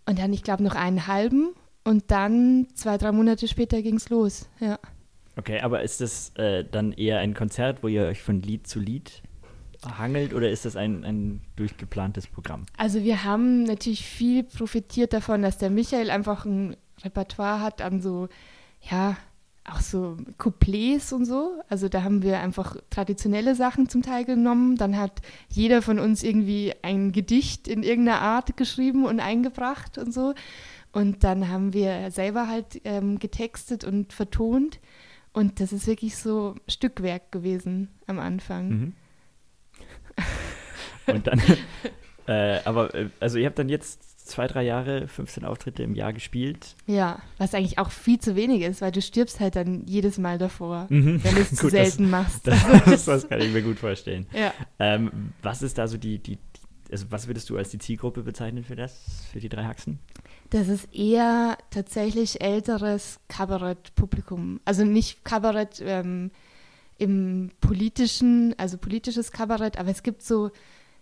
[0.08, 1.50] Und dann, ich glaube, noch einen halben.
[1.90, 4.78] Und dann, zwei, drei Monate später, ging es los, ja.
[5.38, 8.80] Okay, aber ist das äh, dann eher ein Konzert, wo ihr euch von Lied zu
[8.80, 9.24] Lied
[9.98, 12.68] hangelt oder ist das ein, ein durchgeplantes Programm?
[12.78, 18.02] Also wir haben natürlich viel profitiert davon, dass der Michael einfach ein Repertoire hat an
[18.02, 18.30] so,
[18.82, 19.18] ja,
[19.68, 21.60] auch so Couplets und so.
[21.70, 24.76] Also da haben wir einfach traditionelle Sachen zum Teil genommen.
[24.76, 30.14] Dann hat jeder von uns irgendwie ein Gedicht in irgendeiner Art geschrieben und eingebracht und
[30.14, 30.36] so.
[30.92, 34.80] Und dann haben wir selber halt ähm, getextet und vertont.
[35.32, 38.70] Und das ist wirklich so Stückwerk gewesen am Anfang.
[38.70, 38.94] Mhm.
[41.06, 41.42] Und dann,
[42.28, 46.14] äh, aber, äh, also ihr habt dann jetzt zwei, drei Jahre, 15 Auftritte im Jahr
[46.14, 46.76] gespielt.
[46.86, 50.38] Ja, was eigentlich auch viel zu wenig ist, weil du stirbst halt dann jedes Mal
[50.38, 51.24] davor, mhm.
[51.24, 52.48] wenn du es zu selten das, machst.
[52.48, 54.28] Das, das, kann ich mir gut vorstellen.
[54.34, 54.54] Ja.
[54.78, 56.38] Ähm, was ist da so die, die,
[56.92, 60.00] also was würdest du als die Zielgruppe bezeichnen für das, für die drei Haxen?
[60.50, 64.60] Das ist eher tatsächlich älteres Kabarettpublikum.
[64.66, 66.32] Also nicht Kabarett ähm,
[66.98, 70.50] im politischen, also politisches Kabarett, aber es gibt so,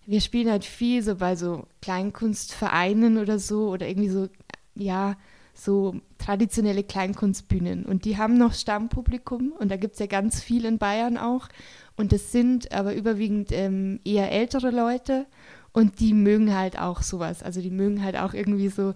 [0.05, 4.27] wir spielen halt viel so bei so Kleinkunstvereinen oder so oder irgendwie so,
[4.75, 5.15] ja,
[5.53, 7.85] so traditionelle Kleinkunstbühnen.
[7.85, 11.47] Und die haben noch Stammpublikum und da gibt es ja ganz viel in Bayern auch.
[11.95, 15.25] Und das sind aber überwiegend ähm, eher ältere Leute
[15.73, 17.41] und die mögen halt auch sowas.
[17.41, 18.93] Also die mögen halt auch irgendwie so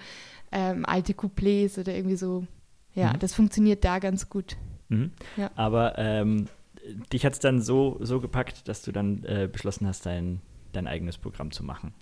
[0.51, 2.45] ähm, alte Couplets oder irgendwie so.
[2.93, 3.19] Ja, mhm.
[3.19, 4.57] das funktioniert da ganz gut.
[4.89, 5.11] Mhm.
[5.37, 5.51] Ja.
[5.55, 6.47] Aber ähm,
[7.11, 10.41] dich hat es dann so, so gepackt, dass du dann äh, beschlossen hast, dein,
[10.73, 11.93] dein eigenes Programm zu machen.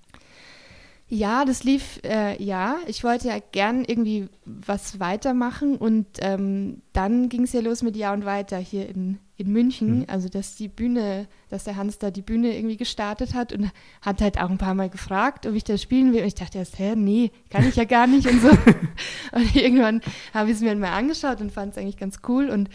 [1.07, 2.77] Ja, das lief, äh, ja.
[2.85, 7.95] Ich wollte ja gern irgendwie was weitermachen und ähm, dann ging es ja los mit
[7.95, 9.99] Ja und Weiter hier in, in München.
[9.99, 10.05] Mhm.
[10.07, 13.71] Also, dass die Bühne, dass der Hans da die Bühne irgendwie gestartet hat und
[14.01, 16.21] hat halt auch ein paar Mal gefragt, ob ich das spielen will.
[16.21, 18.49] Und ich dachte erst, hä, nee, kann ich ja gar nicht und so.
[19.31, 20.01] und irgendwann
[20.33, 22.69] habe ich es mir mal angeschaut und fand es eigentlich ganz cool und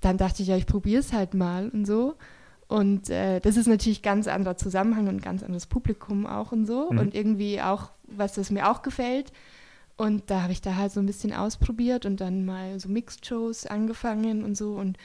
[0.00, 2.16] dann dachte ich, ja, ich probiere es halt mal und so.
[2.68, 6.90] Und äh, das ist natürlich ganz anderer Zusammenhang und ganz anderes Publikum auch und so.
[6.90, 6.98] Mhm.
[6.98, 9.32] Und irgendwie auch, was das mir auch gefällt.
[9.96, 13.66] Und da habe ich da halt so ein bisschen ausprobiert und dann mal so Mixed-Shows
[13.66, 14.74] angefangen und so.
[14.74, 14.96] Und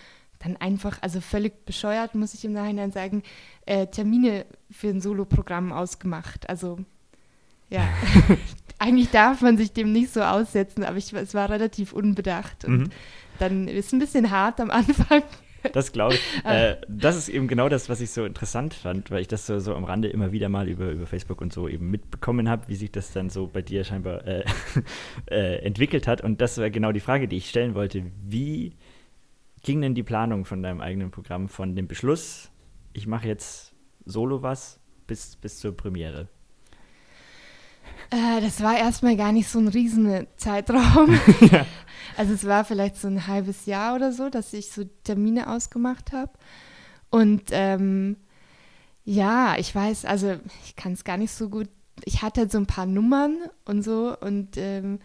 [0.46, 3.24] dann einfach, also völlig bescheuert, muss ich im Nachhinein sagen,
[3.66, 6.48] äh, Termine für ein Soloprogramm ausgemacht.
[6.50, 6.78] Also
[7.70, 7.88] ja,
[8.80, 12.66] eigentlich darf man sich dem nicht so aussetzen, aber ich, es war relativ unbedacht.
[12.66, 12.90] Und mhm.
[13.40, 15.24] dann ist es ein bisschen hart am Anfang.
[15.74, 16.22] Das glaube ich.
[16.44, 16.54] Ah.
[16.54, 19.58] Äh, das ist eben genau das, was ich so interessant fand, weil ich das so,
[19.58, 22.76] so am Rande immer wieder mal über, über Facebook und so eben mitbekommen habe, wie
[22.76, 24.44] sich das dann so bei dir scheinbar äh,
[25.32, 26.22] äh, entwickelt hat.
[26.22, 28.04] Und das war genau die Frage, die ich stellen wollte.
[28.28, 28.74] Wie
[29.66, 32.52] ging denn die Planung von deinem eigenen Programm von dem Beschluss,
[32.94, 33.74] ich mache jetzt
[34.06, 36.30] solo was, bis, bis zur Premiere?
[38.12, 41.20] Äh, das war erstmal gar nicht so ein riesen Zeitraum.
[41.52, 41.66] ja.
[42.16, 46.12] Also es war vielleicht so ein halbes Jahr oder so, dass ich so Termine ausgemacht
[46.12, 46.32] habe.
[47.10, 48.18] Und ähm,
[49.04, 51.70] ja, ich weiß, also ich kann es gar nicht so gut.
[52.04, 55.00] Ich hatte so ein paar Nummern und so und ähm,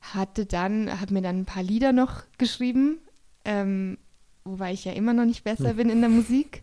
[0.00, 2.98] hatte dann, habe mir dann ein paar Lieder noch geschrieben,
[3.44, 3.98] ähm,
[4.44, 5.76] wobei ich ja immer noch nicht besser hm.
[5.76, 6.62] bin in der Musik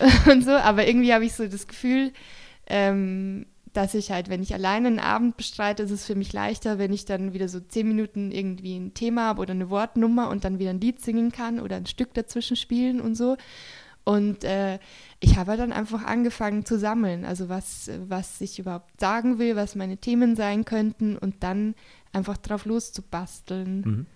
[0.30, 2.12] und so, aber irgendwie habe ich so das Gefühl,
[2.66, 6.78] ähm, dass ich halt, wenn ich alleine einen Abend bestreite, ist es für mich leichter,
[6.78, 10.44] wenn ich dann wieder so zehn Minuten irgendwie ein Thema habe oder eine Wortnummer und
[10.44, 13.36] dann wieder ein Lied singen kann oder ein Stück dazwischen spielen und so.
[14.02, 14.78] Und äh,
[15.20, 19.76] ich habe dann einfach angefangen zu sammeln, also was, was ich überhaupt sagen will, was
[19.76, 21.74] meine Themen sein könnten und dann
[22.12, 23.80] einfach drauf loszubasteln.
[23.80, 24.06] Mhm.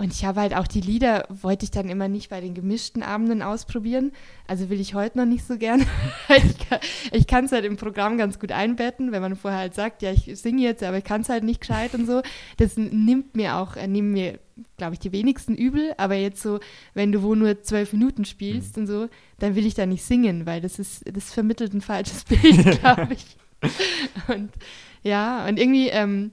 [0.00, 3.02] Und ich habe halt auch die Lieder, wollte ich dann immer nicht bei den gemischten
[3.02, 4.12] Abenden ausprobieren.
[4.46, 5.84] Also will ich heute noch nicht so gern.
[7.12, 10.10] ich kann es halt im Programm ganz gut einbetten, wenn man vorher halt sagt, ja,
[10.10, 12.22] ich singe jetzt, aber ich kann es halt nicht gescheit und so.
[12.56, 14.38] Das nimmt mir auch, äh, nehmen mir,
[14.78, 15.92] glaube ich, die wenigsten übel.
[15.98, 16.60] Aber jetzt so,
[16.94, 18.80] wenn du wo nur zwölf Minuten spielst mhm.
[18.80, 19.08] und so,
[19.38, 23.08] dann will ich da nicht singen, weil das ist, das vermittelt ein falsches Bild, glaube
[23.10, 23.36] ich.
[24.28, 24.50] und
[25.02, 26.30] ja, und irgendwie, ähm,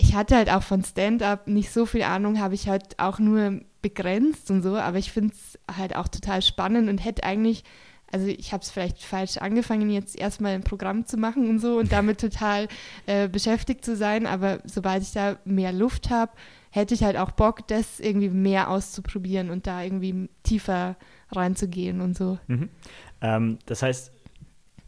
[0.00, 3.60] ich hatte halt auch von Stand-up nicht so viel Ahnung, habe ich halt auch nur
[3.82, 7.64] begrenzt und so, aber ich finde es halt auch total spannend und hätte eigentlich,
[8.10, 11.78] also ich habe es vielleicht falsch angefangen, jetzt erstmal ein Programm zu machen und so
[11.78, 12.68] und damit total
[13.06, 16.32] äh, beschäftigt zu sein, aber sobald ich da mehr Luft habe,
[16.70, 20.96] hätte ich halt auch Bock, das irgendwie mehr auszuprobieren und da irgendwie tiefer
[21.30, 22.38] reinzugehen und so.
[22.46, 22.70] Mhm.
[23.20, 24.12] Ähm, das heißt,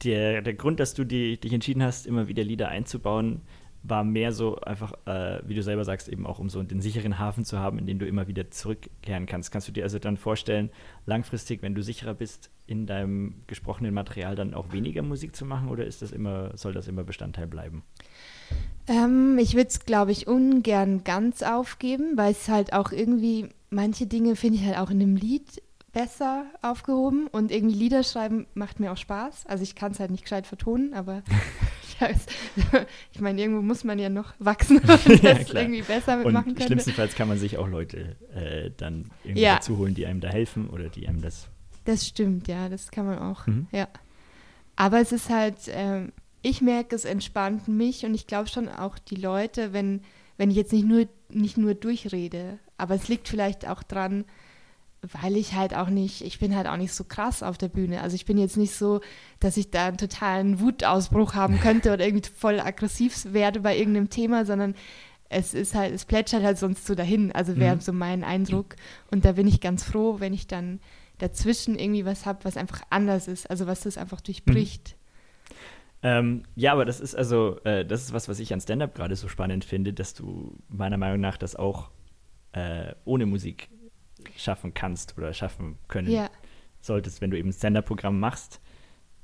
[0.05, 3.43] der, der Grund, dass du die, dich entschieden hast, immer wieder Lieder einzubauen,
[3.83, 7.19] war mehr so einfach, äh, wie du selber sagst, eben auch um so den sicheren
[7.19, 9.51] Hafen zu haben, in den du immer wieder zurückkehren kannst.
[9.51, 10.71] Kannst du dir also dann vorstellen,
[11.07, 15.69] langfristig, wenn du sicherer bist, in deinem gesprochenen Material dann auch weniger Musik zu machen
[15.69, 17.83] oder ist das immer, soll das immer Bestandteil bleiben?
[18.87, 24.07] Ähm, ich würde es, glaube ich, ungern ganz aufgeben, weil es halt auch irgendwie, manche
[24.07, 28.81] Dinge finde ich halt auch in einem Lied besser aufgehoben und irgendwie Lieder schreiben macht
[28.81, 29.47] mir auch Spaß.
[29.47, 31.23] Also ich kann es halt nicht gescheit vertonen, aber
[33.13, 35.63] ich meine, irgendwo muss man ja noch wachsen und Ja, das klar.
[35.63, 36.63] irgendwie besser Und mitmachen könnte.
[36.65, 39.55] schlimmstenfalls kann man sich auch Leute äh, dann irgendwie Ja.
[39.57, 41.49] dazu holen, die einem da helfen oder die einem das.
[41.85, 43.47] Das stimmt, ja, das kann man auch.
[43.47, 43.67] Mhm.
[43.73, 43.89] Ja.
[44.77, 46.13] Aber es ist halt, ähm,
[46.43, 50.01] ich merke, es entspannt mich und ich glaube schon auch die Leute, wenn,
[50.39, 52.59] wenn ich jetzt nicht nur, nicht nur durchrede.
[52.79, 54.25] Aber es liegt vielleicht auch dran,
[55.21, 58.03] weil ich halt auch nicht, ich bin halt auch nicht so krass auf der Bühne.
[58.03, 59.01] Also ich bin jetzt nicht so,
[59.41, 64.11] dass ich da einen totalen Wutausbruch haben könnte oder irgendwie voll aggressiv werde bei irgendeinem
[64.11, 64.75] Thema, sondern
[65.29, 67.33] es ist halt, es plätschert halt sonst so dahin.
[67.33, 67.81] Also wäre Mhm.
[67.81, 68.77] so mein Eindruck.
[69.11, 70.79] Und da bin ich ganz froh, wenn ich dann
[71.19, 74.97] dazwischen irgendwie was habe, was einfach anders ist, also was das einfach durchbricht.
[76.05, 79.15] Ähm, ja, aber das ist also, äh, das ist was, was ich an Stand-up gerade
[79.17, 81.91] so spannend finde, dass du meiner Meinung nach das auch
[82.53, 83.69] äh, ohne Musik
[84.37, 86.31] schaffen kannst oder schaffen können Ja,
[86.81, 88.61] solltest, wenn du eben ein Stand-up-Programm machst,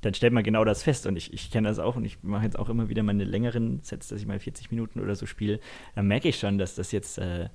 [0.01, 1.05] dann stellt man genau das fest.
[1.05, 3.81] Und ich, ich kenne das auch und ich mache jetzt auch immer wieder meine längeren
[3.81, 5.59] Sets, dass ich mal 40 Minuten oder so spiele.
[5.95, 7.49] Dann merke ich schon, dass das jetzt äh,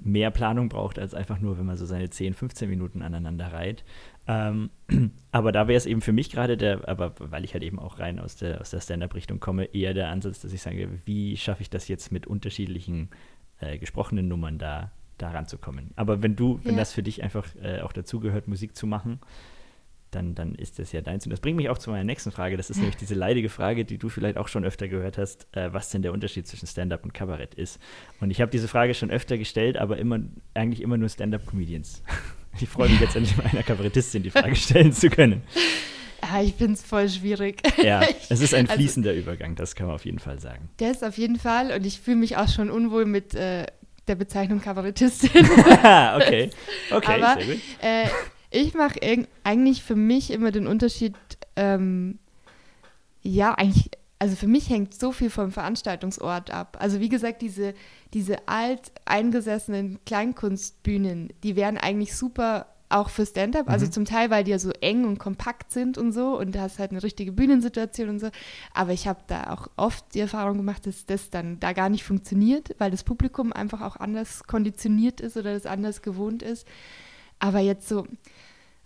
[0.00, 3.84] mehr Planung braucht, als einfach nur, wenn man so seine 10, 15 Minuten aneinander reiht.
[4.26, 4.70] Ähm,
[5.32, 7.98] aber da wäre es eben für mich gerade der, aber weil ich halt eben auch
[7.98, 11.62] rein aus der, aus der Stand-up-Richtung komme, eher der Ansatz, dass ich sage, wie schaffe
[11.62, 13.10] ich das jetzt mit unterschiedlichen
[13.60, 15.90] äh, gesprochenen Nummern da, da ranzukommen.
[15.96, 16.80] Aber wenn du, wenn Ja.
[16.80, 19.20] das für dich einfach äh, auch dazugehört, Musik zu machen,
[20.10, 21.24] dann, dann ist das ja deins.
[21.24, 22.58] Und das bringt mich auch zu meiner nächsten Frage.
[22.58, 25.72] Das ist nämlich diese leidige Frage, die du vielleicht auch schon öfter gehört hast, äh,
[25.72, 27.78] was denn der Unterschied zwischen Stand-up und Kabarett ist.
[28.20, 30.18] Und ich habe diese Frage schon öfter gestellt, aber immer,
[30.52, 32.02] eigentlich immer nur Stand-up-Comedians.
[32.60, 35.40] Ich freue mich jetzt endlich mal einer Kabarettistin die Frage stellen zu können.
[36.22, 37.62] ja ich finde es voll schwierig.
[37.82, 40.68] Ja, es ist ein Also- fließender Übergang, das kann man auf jeden Fall sagen.
[40.78, 43.64] Der ist auf jeden Fall und ich fühle mich auch schon unwohl mit äh,
[44.08, 45.44] der Bezeichnung Kabarettistin.
[45.46, 46.50] okay,
[46.90, 47.62] okay, Aber- sehr gut.
[47.80, 48.06] äh,
[48.50, 49.00] ich mache
[49.44, 51.14] eigentlich für mich immer den Unterschied,
[51.56, 52.18] ähm,
[53.22, 56.76] ja, eigentlich, also für mich hängt so viel vom Veranstaltungsort ab.
[56.78, 57.72] Also wie gesagt, diese,
[58.12, 63.92] diese alt eingesessenen Kleinkunstbühnen, die wären eigentlich super auch für Stand-up, also Mhm.
[63.92, 66.78] zum Teil, weil die ja so eng und kompakt sind und so und du hast
[66.78, 68.28] halt eine richtige Bühnensituation und so.
[68.74, 72.04] Aber ich habe da auch oft die Erfahrung gemacht, dass das dann da gar nicht
[72.04, 76.66] funktioniert, weil das Publikum einfach auch anders konditioniert ist oder das anders gewohnt ist.
[77.38, 78.06] Aber jetzt so,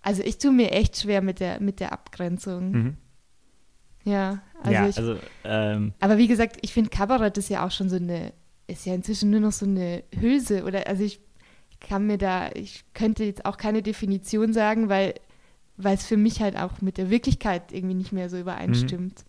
[0.02, 2.70] also ich tue mir echt schwer mit der, mit der Abgrenzung.
[2.70, 2.96] Mhm.
[4.04, 7.72] Ja, also ja, ich, also, ähm, aber wie gesagt, ich finde Kabarett ist ja auch
[7.72, 8.32] schon so eine,
[8.68, 11.20] ist ja inzwischen nur noch so eine Hülse oder also ich
[11.88, 15.14] kann mir da, ich könnte jetzt auch keine Definition sagen, weil
[15.76, 19.24] weil es für mich halt auch mit der Wirklichkeit irgendwie nicht mehr so übereinstimmt.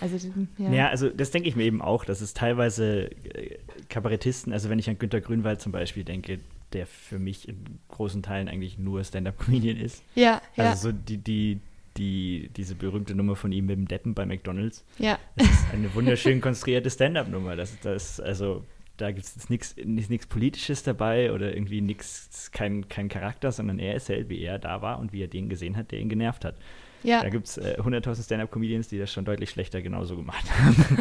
[0.00, 0.70] Also ja.
[0.70, 3.58] Ja, also das denke ich mir eben auch, dass es teilweise äh,
[3.88, 6.38] Kabarettisten, also wenn ich an Günter Grünwald zum Beispiel denke,
[6.72, 10.04] der für mich in großen Teilen eigentlich nur Stand-up-Comedian ist.
[10.14, 11.60] ja, ja, Also so die, die,
[11.96, 14.84] die, diese berühmte Nummer von ihm mit dem Deppen bei McDonalds.
[14.98, 17.56] ja, Das ist eine wunderschön konstruierte Stand-up-Nummer.
[17.56, 18.64] Das, das, also
[19.00, 23.94] da gibt es nichts nichts Politisches dabei oder irgendwie nichts, kein, kein Charakter, sondern er
[23.94, 26.44] ist halt, wie er da war und wie er den gesehen hat, der ihn genervt
[26.44, 26.56] hat.
[27.02, 30.98] ja, Da gibt es äh, 100.000 Stand-Up-Comedians, die das schon deutlich schlechter genauso gemacht haben.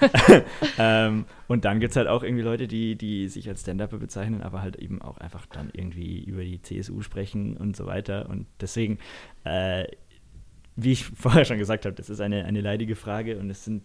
[0.78, 4.42] ähm, und dann gibt es halt auch irgendwie Leute, die, die sich als Stand-Upper bezeichnen,
[4.42, 8.28] aber halt eben auch einfach dann irgendwie über die CSU sprechen und so weiter.
[8.30, 8.98] Und deswegen,
[9.44, 9.84] äh,
[10.76, 13.84] wie ich vorher schon gesagt habe, das ist eine, eine leidige Frage und es sind,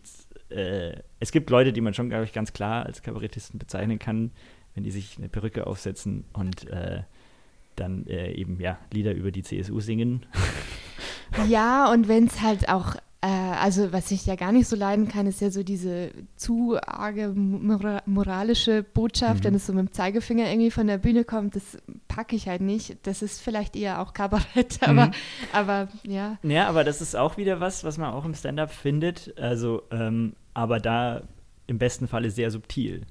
[0.49, 4.31] äh, es gibt Leute, die man schon, glaube ich, ganz klar als Kabarettisten bezeichnen kann,
[4.75, 7.01] wenn die sich eine Perücke aufsetzen und äh,
[7.75, 10.25] dann äh, eben, ja, Lieder über die CSU singen.
[11.47, 15.25] Ja, und wenn es halt auch, also was ich ja gar nicht so leiden kann,
[15.25, 19.43] ist ja so diese zu arge mora moralische Botschaft, Mhm.
[19.45, 21.77] wenn es so mit dem Zeigefinger irgendwie von der Bühne kommt, das
[22.07, 22.95] packe ich halt nicht.
[23.07, 25.11] Das ist vielleicht eher auch Kabarett, aber, Mhm.
[25.51, 26.37] aber ja.
[26.43, 29.33] Ja, aber das ist auch wieder was, was man auch im Stand-up findet.
[29.39, 31.23] Also, ähm, aber da
[31.65, 33.01] im besten Falle sehr subtil.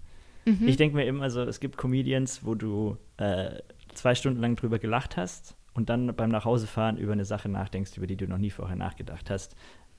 [0.44, 0.68] Mhm.
[0.68, 3.60] Ich denke mir immer so, es gibt Comedians, wo du äh,
[3.94, 8.06] zwei Stunden lang drüber gelacht hast und dann beim Nachhausefahren über eine Sache nachdenkst, über
[8.06, 9.56] die du noch nie vorher nachgedacht hast.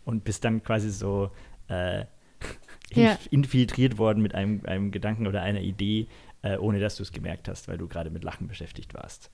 [0.08, 1.32] Und bist dann quasi so
[1.68, 2.06] äh,
[2.94, 3.20] Ja.
[3.32, 6.08] infiltriert worden mit einem, einem Gedanken oder einer Idee,
[6.42, 9.30] äh, ohne dass du es gemerkt hast, weil du gerade mit Lachen beschäftigt warst.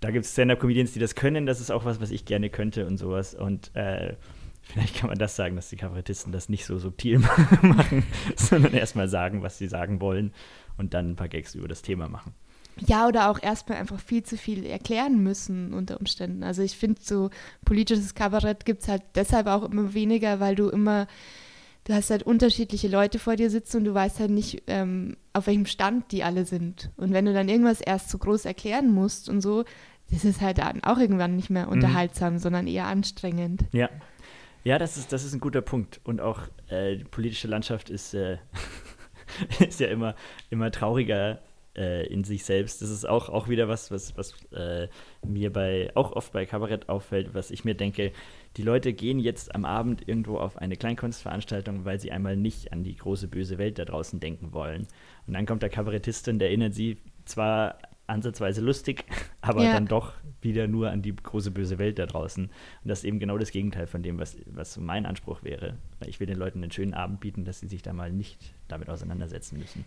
[0.00, 1.46] Da gibt es Stand-Up-Comedians, die das können.
[1.46, 3.34] Das ist auch was, was ich gerne könnte und sowas.
[3.34, 4.16] Und äh,
[4.60, 7.18] vielleicht kann man das sagen, dass die Kabarettisten das nicht so subtil
[7.62, 8.04] machen,
[8.36, 10.34] sondern erstmal sagen, was sie sagen wollen
[10.76, 12.34] und dann ein paar Gags über das Thema machen.
[12.80, 16.42] Ja, oder auch erstmal einfach viel zu viel erklären müssen unter Umständen.
[16.42, 17.30] Also ich finde, so
[17.64, 21.06] politisches Kabarett gibt es halt deshalb auch immer weniger, weil du immer,
[21.84, 25.46] du hast halt unterschiedliche Leute vor dir sitzen und du weißt halt nicht, ähm, auf
[25.46, 26.90] welchem Stand die alle sind.
[26.96, 29.64] Und wenn du dann irgendwas erst so groß erklären musst und so,
[30.10, 33.64] das ist halt dann auch irgendwann nicht mehr unterhaltsam, sondern eher anstrengend.
[33.72, 33.88] Ja.
[34.64, 36.00] Ja, das ist, das ist ein guter Punkt.
[36.04, 38.38] Und auch äh, die politische Landschaft ist, äh,
[39.66, 40.14] ist ja immer,
[40.48, 41.40] immer trauriger
[41.76, 42.82] äh, in sich selbst.
[42.82, 44.88] Das ist auch, auch wieder was, was, was äh,
[45.26, 48.12] mir bei, auch oft bei Kabarett auffällt, was ich mir denke,
[48.56, 52.84] die Leute gehen jetzt am Abend irgendwo auf eine Kleinkunstveranstaltung, weil sie einmal nicht an
[52.84, 54.86] die große böse Welt da draußen denken wollen.
[55.26, 59.04] Und dann kommt der Kabarettist und erinnert sie zwar ansatzweise lustig,
[59.40, 59.72] aber ja.
[59.72, 62.44] dann doch wieder nur an die große böse Welt da draußen.
[62.44, 62.52] Und
[62.88, 65.78] das ist eben genau das Gegenteil von dem, was, was mein Anspruch wäre.
[66.06, 68.90] Ich will den Leuten einen schönen Abend bieten, dass sie sich da mal nicht damit
[68.90, 69.84] auseinandersetzen müssen.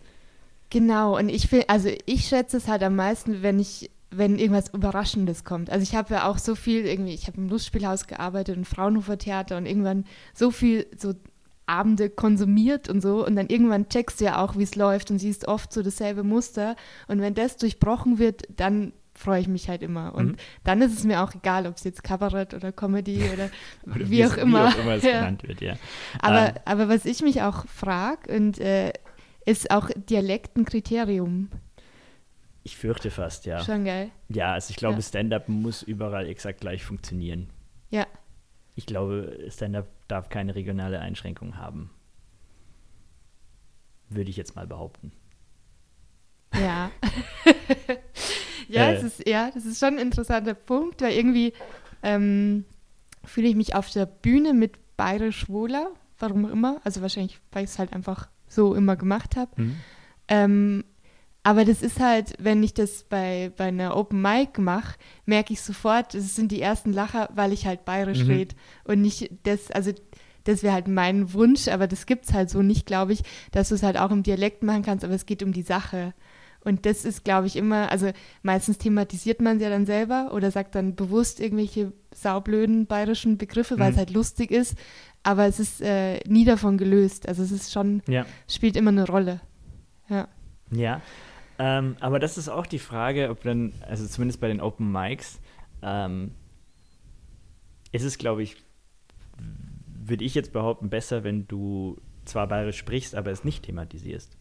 [0.70, 4.72] Genau, und ich will, also ich schätze es halt am meisten, wenn ich, wenn irgendwas
[4.72, 5.70] Überraschendes kommt.
[5.70, 9.18] Also ich habe ja auch so viel irgendwie, ich habe im Lustspielhaus gearbeitet und Fraunhofer
[9.18, 10.04] Theater und irgendwann
[10.34, 11.14] so viel so
[11.66, 15.18] Abende konsumiert und so und dann irgendwann checkst du ja auch, wie es läuft und
[15.18, 16.76] siehst oft so dasselbe Muster
[17.08, 20.14] und wenn das durchbrochen wird, dann freue ich mich halt immer.
[20.14, 20.36] Und mhm.
[20.64, 23.50] dann ist es mir auch egal, ob es jetzt Kabarett oder Comedy oder,
[23.94, 25.18] oder wie, auch immer, wie auch immer es ja.
[25.18, 25.74] genannt wird, ja.
[26.20, 26.54] Aber, ähm.
[26.64, 28.92] aber was ich mich auch frage und äh,
[29.48, 31.48] ist auch Dialekt ein Kriterium?
[32.64, 33.64] Ich fürchte fast, ja.
[33.64, 34.10] Schon geil.
[34.28, 35.02] Ja, also ich glaube, ja.
[35.02, 37.48] Stand-up muss überall exakt gleich funktionieren.
[37.88, 38.06] Ja.
[38.74, 41.90] Ich glaube, Stand-up darf keine regionale Einschränkung haben.
[44.10, 45.12] Würde ich jetzt mal behaupten.
[46.54, 46.90] Ja.
[48.68, 48.94] ja, äh.
[48.96, 51.54] es ist, ja, das ist schon ein interessanter Punkt, weil irgendwie
[52.02, 52.66] ähm,
[53.24, 56.80] fühle ich mich auf der Bühne mit bayerisch wohler, warum auch immer.
[56.84, 59.50] Also wahrscheinlich, weil ich es halt einfach so immer gemacht habe.
[59.62, 59.76] Mhm.
[60.28, 60.84] Ähm,
[61.42, 65.62] aber das ist halt, wenn ich das bei, bei einer Open Mic mache, merke ich
[65.62, 68.30] sofort, es sind die ersten Lacher, weil ich halt bayerisch mhm.
[68.30, 68.54] rede.
[68.84, 69.92] Und nicht das, also
[70.44, 73.68] das wäre halt mein Wunsch, aber das gibt es halt so nicht, glaube ich, dass
[73.68, 76.12] du es halt auch im Dialekt machen kannst, aber es geht um die Sache.
[76.68, 78.10] Und das ist, glaube ich, immer, also
[78.42, 83.78] meistens thematisiert man es ja dann selber oder sagt dann bewusst irgendwelche saublöden bayerischen Begriffe,
[83.78, 84.00] weil es mhm.
[84.00, 84.76] halt lustig ist
[85.22, 87.28] aber es ist äh, nie davon gelöst.
[87.28, 88.26] Also es ist schon, ja.
[88.48, 89.40] spielt immer eine Rolle.
[90.08, 90.28] Ja.
[90.70, 91.02] Ja,
[91.58, 95.38] ähm, aber das ist auch die Frage, ob dann, also zumindest bei den Open Mics,
[95.82, 96.32] ähm,
[97.92, 98.56] ist es, glaube ich,
[100.00, 104.36] würde ich jetzt behaupten, besser, wenn du zwar bayerisch sprichst, aber es nicht thematisierst.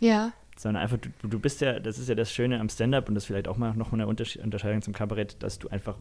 [0.00, 0.32] Ja.
[0.58, 3.26] Sondern einfach, du, du bist ja, das ist ja das Schöne am Stand-up und das
[3.26, 5.98] vielleicht auch mal noch eine Unterscheidung zum Kabarett, dass du einfach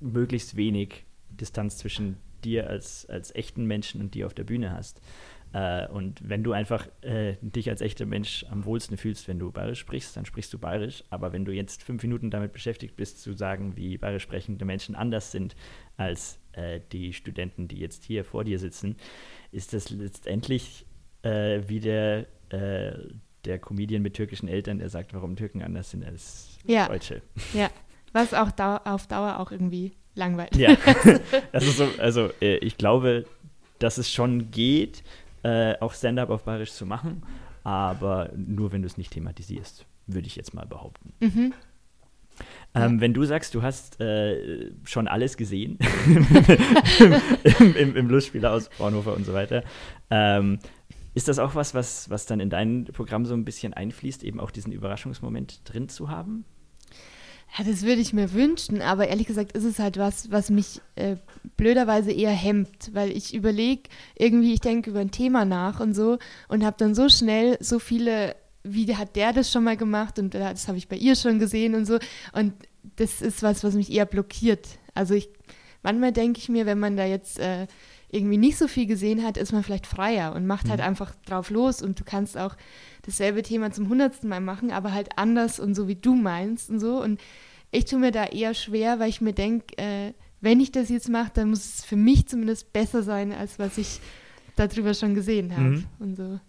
[0.00, 5.00] möglichst wenig Distanz zwischen dir als, als echten Menschen und dir auf der Bühne hast.
[5.52, 9.50] Äh, und wenn du einfach äh, dich als echter Mensch am wohlsten fühlst, wenn du
[9.50, 11.04] bayerisch sprichst, dann sprichst du bayerisch.
[11.10, 14.94] Aber wenn du jetzt fünf Minuten damit beschäftigt bist, zu sagen, wie bayerisch sprechende Menschen
[14.94, 15.56] anders sind
[15.96, 18.96] als äh, die Studenten, die jetzt hier vor dir sitzen,
[19.50, 20.86] ist das letztendlich
[21.22, 21.80] äh, wie
[23.48, 26.86] der, Comedian mit türkischen Eltern, der sagt, warum Türken anders sind als ja.
[26.86, 27.22] Deutsche.
[27.54, 27.70] Ja,
[28.12, 28.50] was auch
[28.84, 30.56] auf Dauer auch irgendwie langweilig.
[30.56, 30.76] Ja,
[31.52, 33.24] also, so, also äh, ich glaube,
[33.78, 35.02] dass es schon geht,
[35.42, 37.22] äh, auch Stand-up auf Bayerisch zu machen,
[37.64, 41.12] aber nur wenn du es nicht thematisierst, würde ich jetzt mal behaupten.
[41.20, 41.52] Mhm.
[42.74, 43.00] Ähm, ja.
[43.00, 45.78] Wenn du sagst, du hast äh, schon alles gesehen
[47.60, 49.64] im, im, im Lustspieler aus Fraunhofer und so weiter,
[50.10, 50.58] ähm,
[51.18, 54.38] ist das auch was, was, was dann in dein Programm so ein bisschen einfließt, eben
[54.38, 56.44] auch diesen Überraschungsmoment drin zu haben?
[57.56, 60.80] Ja, das würde ich mir wünschen, aber ehrlich gesagt ist es halt was, was mich
[60.94, 61.16] äh,
[61.56, 66.18] blöderweise eher hemmt, weil ich überlege irgendwie, ich denke über ein Thema nach und so
[66.46, 70.34] und habe dann so schnell so viele, wie hat der das schon mal gemacht und
[70.34, 71.98] das habe ich bei ihr schon gesehen und so
[72.32, 72.52] und
[72.94, 74.68] das ist was, was mich eher blockiert.
[74.94, 75.30] Also ich,
[75.82, 77.66] manchmal denke ich mir, wenn man da jetzt äh,
[78.10, 80.86] irgendwie nicht so viel gesehen hat, ist man vielleicht freier und macht halt mhm.
[80.86, 82.56] einfach drauf los und du kannst auch
[83.02, 86.80] dasselbe Thema zum hundertsten Mal machen, aber halt anders und so wie du meinst und
[86.80, 87.02] so.
[87.02, 87.20] Und
[87.70, 91.08] ich tue mir da eher schwer, weil ich mir denke, äh, wenn ich das jetzt
[91.08, 94.00] mache, dann muss es für mich zumindest besser sein, als was ich
[94.56, 95.86] darüber schon gesehen habe mhm.
[95.98, 96.40] und so.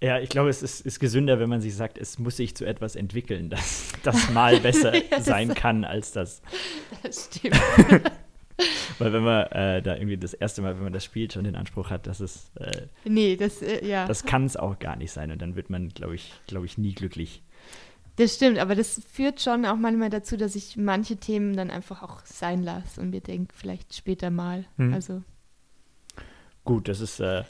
[0.00, 2.64] Ja, ich glaube, es ist, ist, gesünder, wenn man sich sagt, es muss sich zu
[2.64, 6.40] etwas entwickeln, dass das mal besser ja, sein kann als das.
[7.02, 7.60] Das stimmt.
[8.98, 11.54] Weil wenn man äh, da irgendwie das erste Mal, wenn man das spielt, schon den
[11.54, 14.06] Anspruch hat, dass es äh, Nee, das, äh, ja.
[14.06, 16.78] Das kann es auch gar nicht sein und dann wird man, glaube ich, glaube ich,
[16.78, 17.42] nie glücklich.
[18.16, 22.02] Das stimmt, aber das führt schon auch manchmal dazu, dass ich manche Themen dann einfach
[22.02, 24.64] auch sein lasse und mir denke, vielleicht später mal.
[24.76, 24.92] Mhm.
[24.92, 25.22] Also.
[26.64, 27.44] Gut, das ist, äh,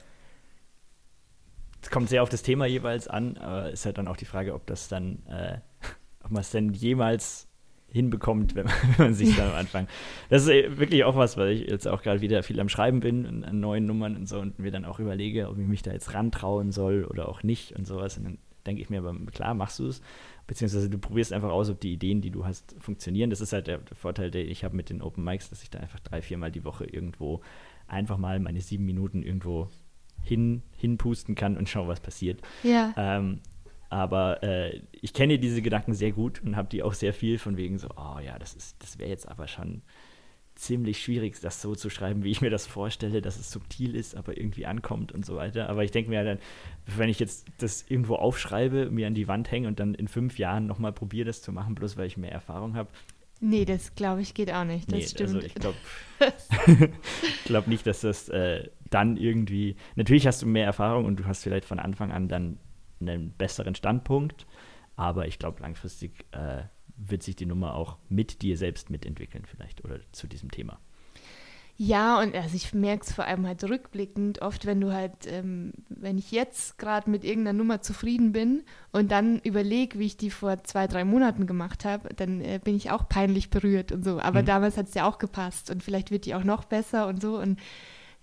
[1.80, 4.52] es kommt sehr auf das Thema jeweils an, aber ist halt dann auch die Frage,
[4.52, 5.58] ob das dann, äh,
[6.22, 7.47] ob man es denn jemals
[7.92, 9.88] hinbekommt, wenn man, wenn man sich da am Anfang.
[10.28, 13.00] Das ist äh, wirklich auch was, weil ich jetzt auch gerade wieder viel am Schreiben
[13.00, 15.92] bin an neuen Nummern und so und mir dann auch überlege, ob ich mich da
[15.92, 18.18] jetzt rantrauen soll oder auch nicht und sowas.
[18.18, 20.02] Und dann denke ich mir, aber klar, machst du es.
[20.46, 23.30] Beziehungsweise du probierst einfach aus, ob die Ideen, die du hast, funktionieren.
[23.30, 25.78] Das ist halt der, Vorteil, den ich habe mit den Open Mics, dass ich da
[25.78, 27.42] einfach drei, viermal die Woche irgendwo
[27.86, 29.68] einfach mal meine sieben Minuten irgendwo
[30.22, 32.40] hin, hinpusten kann und schauen, was passiert.
[32.62, 32.94] Ja.
[32.96, 33.40] Ähm,
[33.90, 37.56] aber äh, ich kenne diese Gedanken sehr gut und habe die auch sehr viel von
[37.56, 39.82] wegen so, oh ja, das ist, das wäre jetzt aber schon
[40.58, 44.16] ziemlich schwierig, das so zu schreiben, wie ich mir das vorstelle, dass es subtil ist,
[44.16, 45.68] aber irgendwie ankommt und so weiter.
[45.68, 46.38] Aber ich denke mir dann,
[46.96, 50.38] wenn ich jetzt das irgendwo aufschreibe, mir an die Wand hänge und dann in fünf
[50.38, 52.90] Jahren nochmal probiere, das zu machen, bloß weil ich mehr Erfahrung habe.
[53.40, 54.90] Nee, das glaube ich geht auch nicht.
[54.90, 55.34] Das nee, stimmt.
[55.34, 55.76] also ich glaube
[57.44, 59.76] glaub nicht, dass das äh, dann irgendwie.
[59.94, 62.58] Natürlich hast du mehr Erfahrung und du hast vielleicht von Anfang an dann
[63.00, 64.46] einen besseren Standpunkt,
[64.96, 66.62] aber ich glaube langfristig äh,
[66.96, 70.80] wird sich die Nummer auch mit dir selbst mitentwickeln, vielleicht oder zu diesem Thema.
[71.80, 75.72] Ja, und also ich merke es vor allem halt rückblickend oft, wenn du halt, ähm,
[75.88, 80.30] wenn ich jetzt gerade mit irgendeiner Nummer zufrieden bin und dann überlege, wie ich die
[80.30, 84.18] vor zwei, drei Monaten gemacht habe, dann äh, bin ich auch peinlich berührt und so.
[84.18, 84.46] Aber mhm.
[84.46, 87.38] damals hat es ja auch gepasst und vielleicht wird die auch noch besser und so.
[87.38, 87.60] Und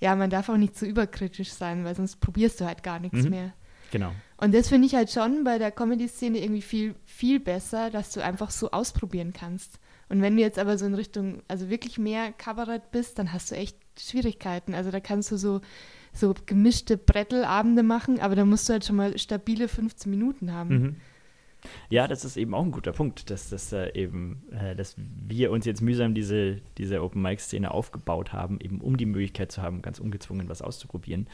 [0.02, 3.24] ja, man darf auch nicht zu überkritisch sein, weil sonst probierst du halt gar nichts
[3.24, 3.30] mhm.
[3.30, 3.54] mehr.
[3.90, 4.12] Genau.
[4.38, 8.24] Und das finde ich halt schon bei der Comedy-Szene irgendwie viel, viel besser, dass du
[8.24, 9.80] einfach so ausprobieren kannst.
[10.10, 13.52] Und wenn du jetzt aber so in Richtung, also wirklich mehr Kabarett bist, dann hast
[13.52, 14.74] du echt Schwierigkeiten.
[14.74, 15.62] Also da kannst du so,
[16.14, 20.70] so gemischte Brettelabende machen, aber da musst du halt schon mal stabile 15 Minuten haben.
[20.70, 20.96] Mhm.
[21.90, 25.52] Ja, das ist eben auch ein guter Punkt, dass, dass, äh, eben, äh, dass wir
[25.52, 30.00] uns jetzt mühsam diese, diese Open-Mic-Szene aufgebaut haben, eben um die Möglichkeit zu haben, ganz
[30.00, 31.28] ungezwungen was auszuprobieren.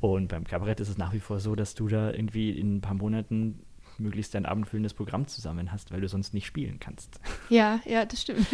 [0.00, 2.80] Und beim Kabarett ist es nach wie vor so, dass du da irgendwie in ein
[2.80, 3.64] paar Monaten
[4.00, 7.20] möglichst dein abendfüllendes Programm zusammen hast, weil du sonst nicht spielen kannst.
[7.50, 8.46] Ja, ja, das stimmt.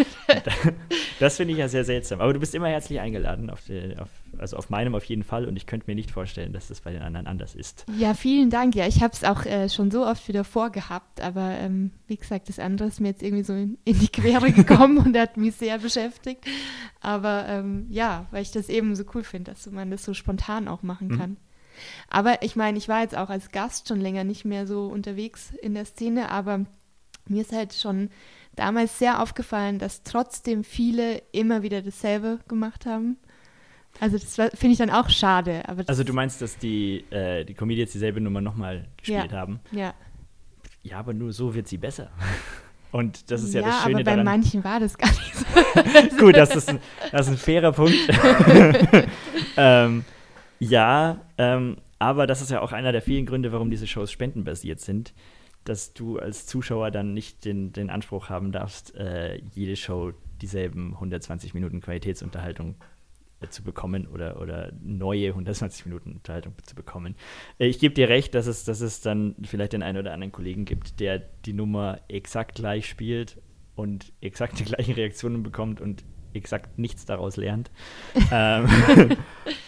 [1.18, 2.20] das finde ich ja sehr seltsam.
[2.20, 5.48] Aber du bist immer herzlich eingeladen, auf die, auf, also auf meinem auf jeden Fall.
[5.48, 7.86] Und ich könnte mir nicht vorstellen, dass das bei den anderen anders ist.
[7.98, 8.76] Ja, vielen Dank.
[8.76, 11.20] Ja, ich habe es auch äh, schon so oft wieder vorgehabt.
[11.20, 14.52] Aber ähm, wie gesagt, das andere ist mir jetzt irgendwie so in, in die Quere
[14.52, 16.46] gekommen und hat mich sehr beschäftigt.
[17.00, 20.68] Aber ähm, ja, weil ich das eben so cool finde, dass man das so spontan
[20.68, 21.18] auch machen mhm.
[21.18, 21.30] kann.
[21.30, 21.36] Mhm.
[22.08, 25.52] Aber ich meine, ich war jetzt auch als Gast schon länger nicht mehr so unterwegs
[25.62, 26.66] in der Szene, aber
[27.26, 28.10] mir ist halt schon
[28.56, 33.18] damals sehr aufgefallen, dass trotzdem viele immer wieder dasselbe gemacht haben.
[34.00, 35.62] Also das finde ich dann auch schade.
[35.86, 39.60] also du meinst, dass die, äh, die Comedians dieselbe Nummer nochmal gespielt ja, haben?
[39.70, 39.94] Ja.
[40.82, 42.10] Ja, aber nur so wird sie besser.
[42.90, 44.24] Und das ist ja, ja das Schöne aber bei daran.
[44.24, 46.16] manchen war das gar nicht so.
[46.16, 46.78] Gut, das ist ein,
[47.10, 47.96] das ist ein fairer Punkt.
[49.56, 50.04] ähm,
[50.68, 54.80] ja, ähm, aber das ist ja auch einer der vielen Gründe, warum diese Shows spendenbasiert
[54.80, 55.14] sind,
[55.64, 60.94] dass du als Zuschauer dann nicht den, den Anspruch haben darfst, äh, jede Show dieselben
[60.94, 62.76] 120 Minuten Qualitätsunterhaltung
[63.40, 67.14] äh, zu bekommen oder, oder neue 120 Minuten Unterhaltung zu bekommen.
[67.58, 70.32] Äh, ich gebe dir recht, dass es, dass es dann vielleicht den einen oder anderen
[70.32, 73.40] Kollegen gibt, der die Nummer exakt gleich spielt
[73.76, 76.04] und exakt die gleichen Reaktionen bekommt und
[76.34, 77.70] exakt nichts daraus lernt.
[78.30, 78.68] ähm,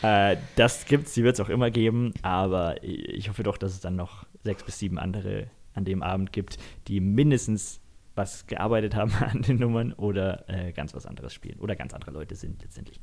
[0.02, 3.80] äh, das gibt's, die wird es auch immer geben, aber ich hoffe doch, dass es
[3.80, 6.58] dann noch sechs bis sieben andere an dem Abend gibt,
[6.88, 7.80] die mindestens
[8.14, 12.10] was gearbeitet haben an den Nummern oder äh, ganz was anderes spielen oder ganz andere
[12.10, 13.00] Leute sind letztendlich.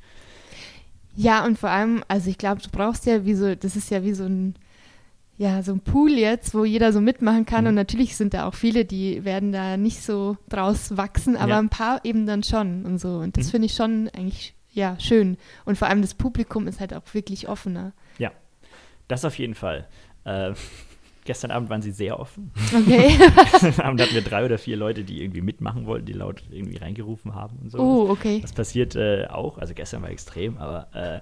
[1.15, 4.03] Ja, und vor allem, also ich glaube, du brauchst ja wie so, das ist ja
[4.03, 4.55] wie so ein
[5.43, 7.65] ja, so ein Pool jetzt, wo jeder so mitmachen kann.
[7.65, 7.69] Mhm.
[7.69, 11.59] Und natürlich sind da auch viele, die werden da nicht so draus wachsen, aber ja.
[11.59, 13.17] ein paar eben dann schon und so.
[13.17, 13.51] Und das mhm.
[13.51, 15.37] finde ich schon eigentlich, ja, schön.
[15.65, 17.91] Und vor allem das Publikum ist halt auch wirklich offener.
[18.19, 18.31] Ja,
[19.09, 19.85] das auf jeden Fall.
[20.23, 20.53] Äh,
[21.25, 22.53] gestern Abend waren sie sehr offen.
[22.73, 23.19] Okay.
[23.51, 26.77] gestern Abend hatten wir drei oder vier Leute, die irgendwie mitmachen wollten, die laut irgendwie
[26.77, 27.79] reingerufen haben und so.
[27.79, 28.39] Oh, okay.
[28.41, 29.57] Das passiert äh, auch.
[29.57, 31.19] Also gestern war extrem, aber äh,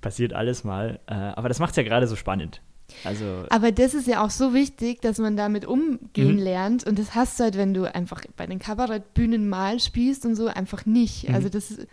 [0.00, 0.98] passiert alles mal.
[1.06, 2.62] Äh, aber das macht es ja gerade so spannend.
[3.04, 6.42] Also Aber das ist ja auch so wichtig, dass man damit umgehen mhm.
[6.42, 6.86] lernt.
[6.86, 10.46] Und das hast du halt, wenn du einfach bei den Kabarettbühnen mal spielst und so,
[10.46, 11.28] einfach nicht.
[11.28, 11.34] Mhm.
[11.34, 11.86] Also das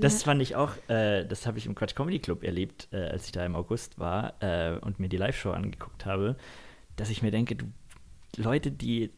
[0.00, 3.26] Das fand ich auch, äh, das habe ich im Quatsch Comedy Club erlebt, äh, als
[3.26, 6.36] ich da im August war äh, und mir die Live-Show angeguckt habe,
[6.96, 7.66] dass ich mir denke, du,
[8.36, 9.10] Leute, die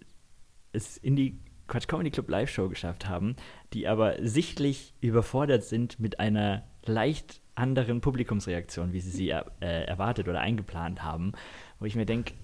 [0.72, 3.36] es in die Quatsch Comedy Club Live-Show geschafft haben,
[3.72, 10.28] die aber sichtlich überfordert sind mit einer leicht anderen Publikumsreaktionen, wie sie sie äh, erwartet
[10.28, 11.32] oder eingeplant haben,
[11.78, 12.34] wo ich mir denke,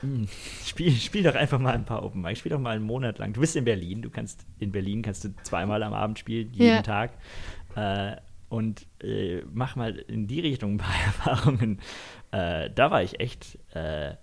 [0.00, 0.28] hm,
[0.64, 3.32] spiel, spiel doch einfach mal ein paar Open Mic, spiel doch mal einen Monat lang.
[3.32, 6.76] Du bist in Berlin, du kannst in Berlin kannst du zweimal am Abend spielen, jeden
[6.76, 6.82] ja.
[6.82, 7.12] Tag.
[7.76, 8.16] Äh,
[8.48, 11.80] und äh, mach mal in die Richtung ein paar Erfahrungen.
[12.32, 14.14] Äh, da war ich echt äh,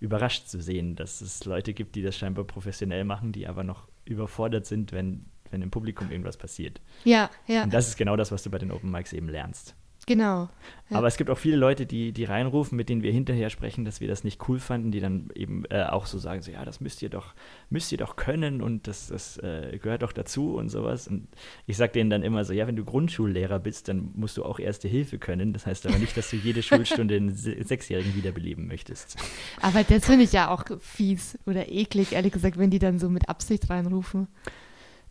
[0.00, 3.88] überrascht zu sehen, dass es Leute gibt, die das scheinbar professionell machen, die aber noch
[4.04, 6.80] überfordert sind, wenn wenn im Publikum irgendwas passiert.
[7.04, 7.64] Ja, ja.
[7.64, 9.74] Und das ist genau das, was du bei den Open Mics eben lernst.
[10.06, 10.48] Genau.
[10.88, 10.98] Ja.
[10.98, 14.00] Aber es gibt auch viele Leute, die, die reinrufen, mit denen wir hinterher sprechen, dass
[14.00, 16.80] wir das nicht cool fanden, die dann eben äh, auch so sagen, so ja, das
[16.80, 17.34] müsst ihr doch,
[17.70, 21.08] müsst ihr doch können und das, das äh, gehört doch dazu und sowas.
[21.08, 21.26] Und
[21.66, 24.60] ich sage denen dann immer so, ja, wenn du Grundschullehrer bist, dann musst du auch
[24.60, 25.52] Erste Hilfe können.
[25.52, 29.16] Das heißt aber nicht, dass du jede Schulstunde einen Sechsjährigen wiederbeleben möchtest.
[29.60, 33.10] Aber das finde ich ja auch fies oder eklig, ehrlich gesagt, wenn die dann so
[33.10, 34.28] mit Absicht reinrufen.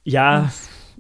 [0.06, 0.52] Ja,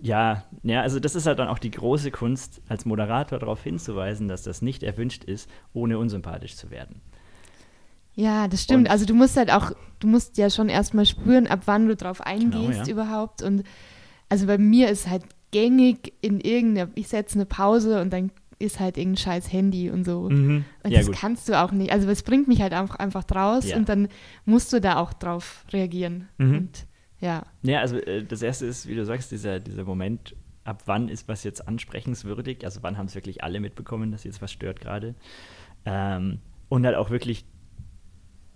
[0.01, 4.27] ja, ja, also das ist halt dann auch die große Kunst, als Moderator darauf hinzuweisen,
[4.27, 7.01] dass das nicht erwünscht ist, ohne unsympathisch zu werden.
[8.15, 8.87] Ja, das stimmt.
[8.87, 11.95] Und also du musst halt auch, du musst ja schon erstmal spüren, ab wann du
[11.95, 12.87] drauf eingehst genau, ja.
[12.87, 13.41] überhaupt.
[13.41, 13.63] Und
[14.29, 18.79] also bei mir ist halt gängig in irgendeiner, ich setze eine Pause und dann ist
[18.79, 20.29] halt irgendein scheiß Handy und so.
[20.29, 20.65] Mhm.
[20.83, 21.15] Und ja, das gut.
[21.15, 21.91] kannst du auch nicht.
[21.91, 23.77] Also es bringt mich halt einfach, einfach draus ja.
[23.77, 24.07] und dann
[24.45, 26.29] musst du da auch drauf reagieren.
[26.37, 26.57] Mhm.
[26.57, 26.87] Und
[27.19, 27.45] ja.
[27.63, 31.27] Ja, also äh, das erste ist, wie du sagst, dieser, dieser Moment, ab wann ist
[31.27, 32.65] was jetzt ansprechenswürdig?
[32.65, 35.15] Also wann haben es wirklich alle mitbekommen, dass jetzt was stört gerade?
[35.85, 37.45] Ähm, und halt auch wirklich,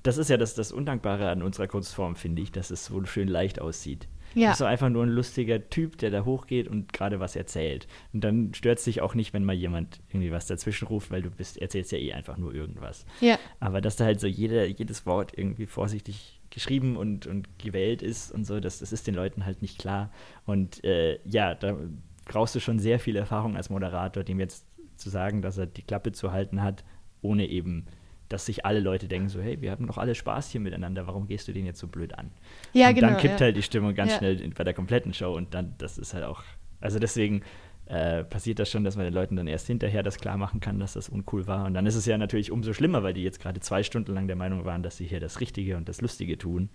[0.04, 3.28] das ist ja das, das Undankbare an unserer Kunstform, finde ich, dass es so schön
[3.28, 4.08] leicht aussieht.
[4.36, 4.42] Ja.
[4.42, 7.88] Du bist so einfach nur ein lustiger Typ, der da hochgeht und gerade was erzählt.
[8.14, 11.22] Und dann stört es dich auch nicht, wenn mal jemand irgendwie was dazwischen ruft, weil
[11.22, 13.06] du bist, erzählst ja eh einfach nur irgendwas.
[13.22, 13.40] Ja.
[13.60, 18.32] Aber dass da halt so jede, jedes Wort irgendwie vorsichtig geschrieben und, und gewählt ist
[18.32, 20.12] und so, das, das ist den Leuten halt nicht klar.
[20.46, 21.78] Und äh, ja, da
[22.26, 25.82] brauchst du schon sehr viel Erfahrung als Moderator, dem jetzt zu sagen, dass er die
[25.82, 26.84] Klappe zu halten hat,
[27.22, 27.86] ohne eben,
[28.28, 31.28] dass sich alle Leute denken, so, hey, wir haben doch alle Spaß hier miteinander, warum
[31.28, 32.32] gehst du den jetzt so blöd an?
[32.74, 33.08] Ja, und genau.
[33.08, 33.46] Dann kippt ja.
[33.46, 34.18] halt die Stimmung ganz ja.
[34.20, 36.44] schnell bei der kompletten Show und dann, das ist halt auch,
[36.80, 37.42] also deswegen
[37.90, 40.80] äh, passiert das schon, dass man den Leuten dann erst hinterher das klar machen kann,
[40.80, 41.66] dass das uncool war.
[41.66, 44.28] Und dann ist es ja natürlich umso schlimmer, weil die jetzt gerade zwei Stunden lang
[44.28, 46.70] der Meinung waren, dass sie hier das Richtige und das Lustige tun.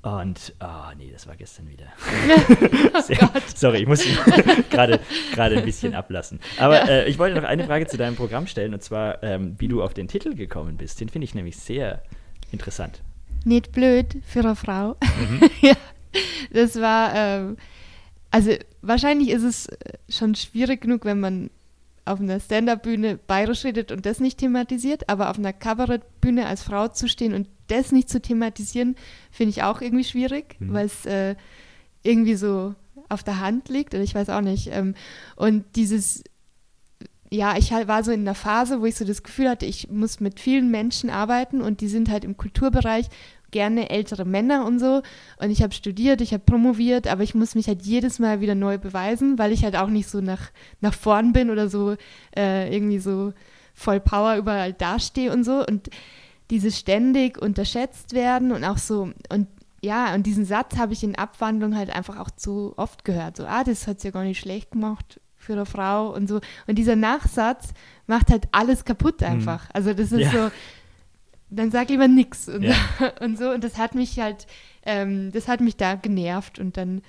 [0.00, 1.84] Und, oh nee, das war gestern wieder.
[2.94, 4.04] oh sorry, ich muss
[4.70, 5.00] gerade
[5.38, 6.40] ein bisschen ablassen.
[6.58, 6.88] Aber ja.
[6.88, 9.82] äh, ich wollte noch eine Frage zu deinem Programm stellen, und zwar, ähm, wie du
[9.82, 11.00] auf den Titel gekommen bist.
[11.00, 12.02] Den finde ich nämlich sehr
[12.50, 13.02] interessant.
[13.44, 14.96] Nicht blöd für eine Frau.
[15.20, 15.50] Mhm.
[15.60, 15.74] ja,
[16.52, 17.56] das war, ähm,
[18.30, 19.76] also wahrscheinlich ist es äh,
[20.08, 21.50] schon schwierig genug, wenn man
[22.04, 26.88] auf einer Stand-up-Bühne bayerisch redet und das nicht thematisiert, aber auf einer Kabarettbühne als Frau
[26.88, 28.96] zu stehen und das nicht zu thematisieren,
[29.30, 30.72] finde ich auch irgendwie schwierig, mhm.
[30.72, 31.36] weil es äh,
[32.02, 32.74] irgendwie so
[33.08, 34.68] auf der Hand liegt oder ich weiß auch nicht.
[34.72, 34.94] Ähm,
[35.36, 36.24] und dieses,
[37.30, 39.88] ja, ich halt war so in einer Phase, wo ich so das Gefühl hatte, ich
[39.88, 43.06] muss mit vielen Menschen arbeiten und die sind halt im Kulturbereich
[43.52, 45.02] gerne ältere Männer und so.
[45.38, 48.56] Und ich habe studiert, ich habe promoviert, aber ich muss mich halt jedes Mal wieder
[48.56, 50.50] neu beweisen, weil ich halt auch nicht so nach,
[50.80, 51.96] nach vorn bin oder so
[52.36, 53.32] äh, irgendwie so
[53.74, 55.64] voll Power überall dastehe und so.
[55.64, 55.88] Und
[56.50, 59.46] dieses ständig unterschätzt werden und auch so, und
[59.84, 63.36] ja, und diesen Satz habe ich in Abwandlung halt einfach auch zu oft gehört.
[63.36, 66.40] So, ah, das hat sie ja gar nicht schlecht gemacht für eine Frau und so.
[66.66, 67.74] Und dieser Nachsatz
[68.06, 69.26] macht halt alles kaputt mhm.
[69.26, 69.68] einfach.
[69.72, 70.30] Also das ist ja.
[70.30, 70.50] so,
[71.54, 72.74] dann sag lieber nix und, ja.
[73.20, 73.50] und so.
[73.50, 74.46] Und das hat mich halt,
[74.84, 76.58] ähm, das hat mich da genervt.
[76.58, 77.02] Und dann,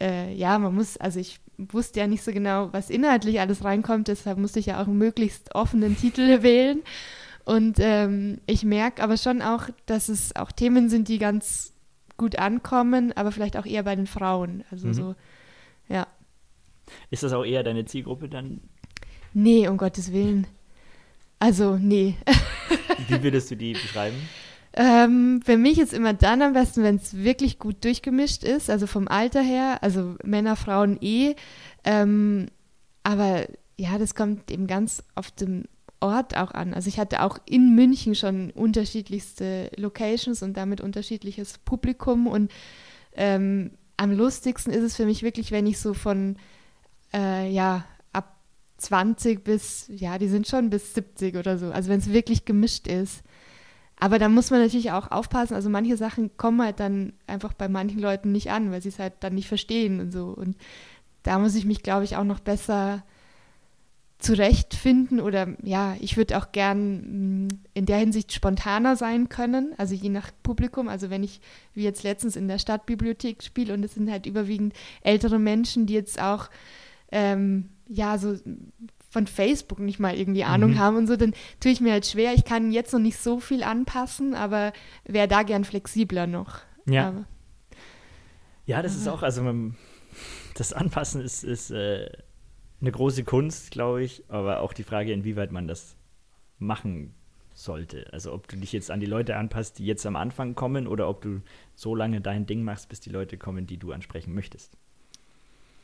[0.00, 4.08] äh, ja, man muss, also ich wusste ja nicht so genau, was inhaltlich alles reinkommt,
[4.08, 6.82] deshalb musste ich ja auch einen möglichst offenen Titel wählen.
[7.44, 11.74] Und ähm, ich merke aber schon auch, dass es auch Themen sind, die ganz
[12.16, 14.62] gut ankommen, aber vielleicht auch eher bei den Frauen.
[14.70, 14.94] Also mhm.
[14.94, 15.14] so,
[15.88, 16.06] ja.
[17.10, 18.60] Ist das auch eher deine Zielgruppe dann?
[19.32, 20.46] Nee, um Gottes Willen.
[21.40, 22.16] Also, nee.
[23.08, 24.16] Wie würdest du die beschreiben?
[24.74, 28.86] Ähm, für mich ist immer dann am besten, wenn es wirklich gut durchgemischt ist, also
[28.86, 31.34] vom Alter her, also Männer, Frauen eh.
[31.82, 32.48] Ähm,
[33.02, 35.64] aber ja, das kommt eben ganz auf dem
[35.98, 36.72] Ort auch an.
[36.72, 42.52] Also ich hatte auch in München schon unterschiedlichste Locations und damit unterschiedliches Publikum und
[43.14, 46.36] ähm, am lustigsten ist es für mich wirklich, wenn ich so von
[47.12, 47.84] äh, ja
[48.80, 51.70] 20 bis, ja, die sind schon bis 70 oder so.
[51.70, 53.22] Also wenn es wirklich gemischt ist.
[53.96, 55.54] Aber da muss man natürlich auch aufpassen.
[55.54, 58.98] Also manche Sachen kommen halt dann einfach bei manchen Leuten nicht an, weil sie es
[58.98, 60.28] halt dann nicht verstehen und so.
[60.28, 60.56] Und
[61.22, 63.02] da muss ich mich, glaube ich, auch noch besser
[64.20, 69.94] zurechtfinden oder ja, ich würde auch gern mm, in der Hinsicht spontaner sein können, also
[69.94, 70.88] je nach Publikum.
[70.88, 71.40] Also wenn ich
[71.74, 75.94] wie jetzt letztens in der Stadtbibliothek spiele und es sind halt überwiegend ältere Menschen, die
[75.94, 76.50] jetzt auch
[77.12, 78.36] ähm, ja, so
[79.10, 80.78] von Facebook nicht mal irgendwie Ahnung mhm.
[80.78, 82.32] haben und so, dann tue ich mir halt schwer.
[82.32, 84.72] Ich kann jetzt noch nicht so viel anpassen, aber
[85.04, 86.60] wäre da gern flexibler noch.
[86.86, 87.08] Ja.
[87.08, 87.24] Aber,
[88.66, 89.00] ja, das aber.
[89.00, 89.76] ist auch, also man,
[90.54, 92.08] das Anpassen ist, ist äh,
[92.80, 95.96] eine große Kunst, glaube ich, aber auch die Frage, inwieweit man das
[96.58, 97.14] machen
[97.52, 98.06] sollte.
[98.12, 101.08] Also ob du dich jetzt an die Leute anpasst, die jetzt am Anfang kommen, oder
[101.08, 101.42] ob du
[101.74, 104.76] so lange dein Ding machst, bis die Leute kommen, die du ansprechen möchtest.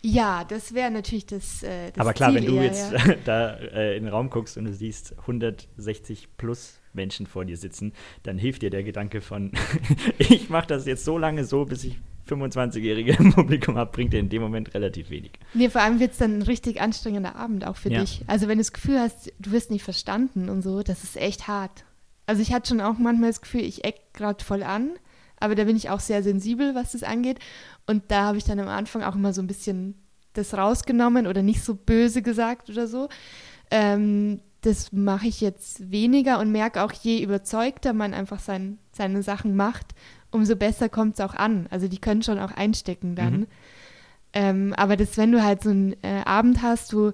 [0.03, 3.15] Ja, das wäre natürlich das, äh, das Aber klar, Ziel wenn du eher, jetzt ja.
[3.25, 7.93] da äh, in den Raum guckst und du siehst 160 plus Menschen vor dir sitzen,
[8.23, 9.53] dann hilft dir der Gedanke von,
[10.19, 14.19] ich mache das jetzt so lange so, bis ich 25-Jährige im Publikum habe, bringt dir
[14.19, 15.33] in dem Moment relativ wenig.
[15.55, 18.01] Nee, vor allem wird es dann ein richtig anstrengender Abend auch für Ja.
[18.01, 18.23] dich.
[18.27, 21.47] Also wenn du das Gefühl hast, du wirst nicht verstanden und so, das ist echt
[21.47, 21.85] hart.
[22.27, 24.91] Also ich hatte schon auch manchmal das Gefühl, ich eck gerade voll an,
[25.39, 27.39] aber da bin ich auch sehr sensibel, was das angeht.
[27.87, 29.95] Und da habe ich dann am Anfang auch immer so ein bisschen
[30.32, 33.09] das rausgenommen oder nicht so böse gesagt oder so.
[33.70, 39.22] Ähm, das mache ich jetzt weniger und merke auch, je überzeugter man einfach sein, seine
[39.22, 39.95] Sachen macht,
[40.30, 41.66] umso besser kommt es auch an.
[41.70, 43.41] Also die können schon auch einstecken dann.
[43.41, 43.47] Mhm.
[44.32, 47.12] Ähm, aber das, wenn du halt so einen äh, Abend hast, wo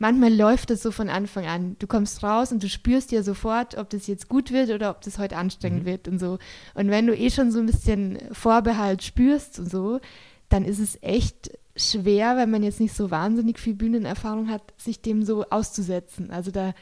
[0.00, 1.76] manchmal läuft es so von Anfang an.
[1.78, 5.02] Du kommst raus und du spürst ja sofort, ob das jetzt gut wird oder ob
[5.02, 5.86] das heute anstrengend Mhm.
[5.86, 6.38] wird und so.
[6.74, 10.00] Und wenn du eh schon so ein bisschen Vorbehalt spürst und so,
[10.48, 15.00] dann ist es echt schwer, wenn man jetzt nicht so wahnsinnig viel Bühnenerfahrung hat, sich
[15.00, 16.30] dem so auszusetzen.
[16.30, 16.74] Also da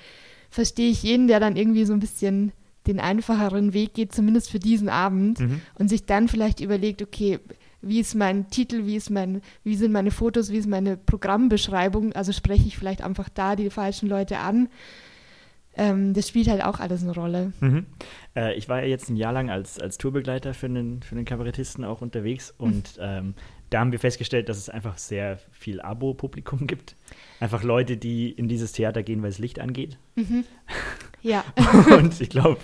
[0.49, 2.53] verstehe ich jeden, der dann irgendwie so ein bisschen
[2.87, 5.61] den einfacheren Weg geht, zumindest für diesen Abend Mhm.
[5.79, 7.39] und sich dann vielleicht überlegt, okay,
[7.81, 12.13] wie ist mein Titel, wie ist mein, wie sind meine Fotos, wie ist meine Programmbeschreibung,
[12.15, 14.69] also spreche ich vielleicht einfach da die falschen Leute an.
[15.77, 17.53] Ähm, das spielt halt auch alles eine Rolle.
[17.61, 17.87] Mhm.
[18.35, 21.25] Äh, ich war ja jetzt ein Jahr lang als, als Tourbegleiter für einen, für einen
[21.25, 23.35] Kabarettisten auch unterwegs und ähm,
[23.71, 26.97] da haben wir festgestellt, dass es einfach sehr viel Abo-Publikum gibt.
[27.39, 29.99] Einfach Leute, die in dieses Theater gehen, weil es Licht angeht.
[31.23, 31.45] Ja,
[31.99, 32.59] und ich glaube,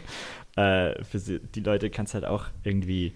[0.57, 3.13] äh, für die Leute kann es halt auch irgendwie,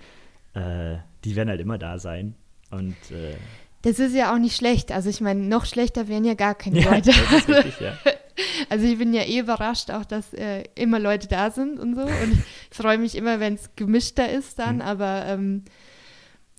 [0.55, 2.35] äh, die werden halt immer da sein.
[2.71, 3.37] Und äh,
[3.83, 4.93] das ist ja auch nicht schlecht.
[4.93, 7.11] Also ich meine, noch schlechter wären ja gar keine ja, Leute.
[7.11, 7.97] richtig, ja.
[8.69, 12.03] Also ich bin ja eh überrascht, auch dass äh, immer Leute da sind und so.
[12.03, 12.33] Und
[12.71, 14.77] ich freue mich immer, wenn es gemischter ist dann.
[14.77, 14.83] Mhm.
[14.83, 15.65] Aber ähm,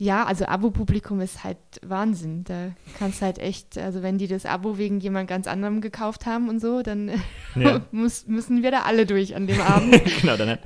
[0.02, 2.46] ja, also Abo-Publikum ist halt Wahnsinn.
[2.46, 6.48] Da kannst halt echt, also wenn die das Abo wegen jemand ganz anderem gekauft haben
[6.50, 7.12] und so, dann
[7.56, 7.82] Ja.
[7.92, 10.02] muss, müssen wir da alle durch an dem Abend.
[10.22, 10.60] genau, dann hat,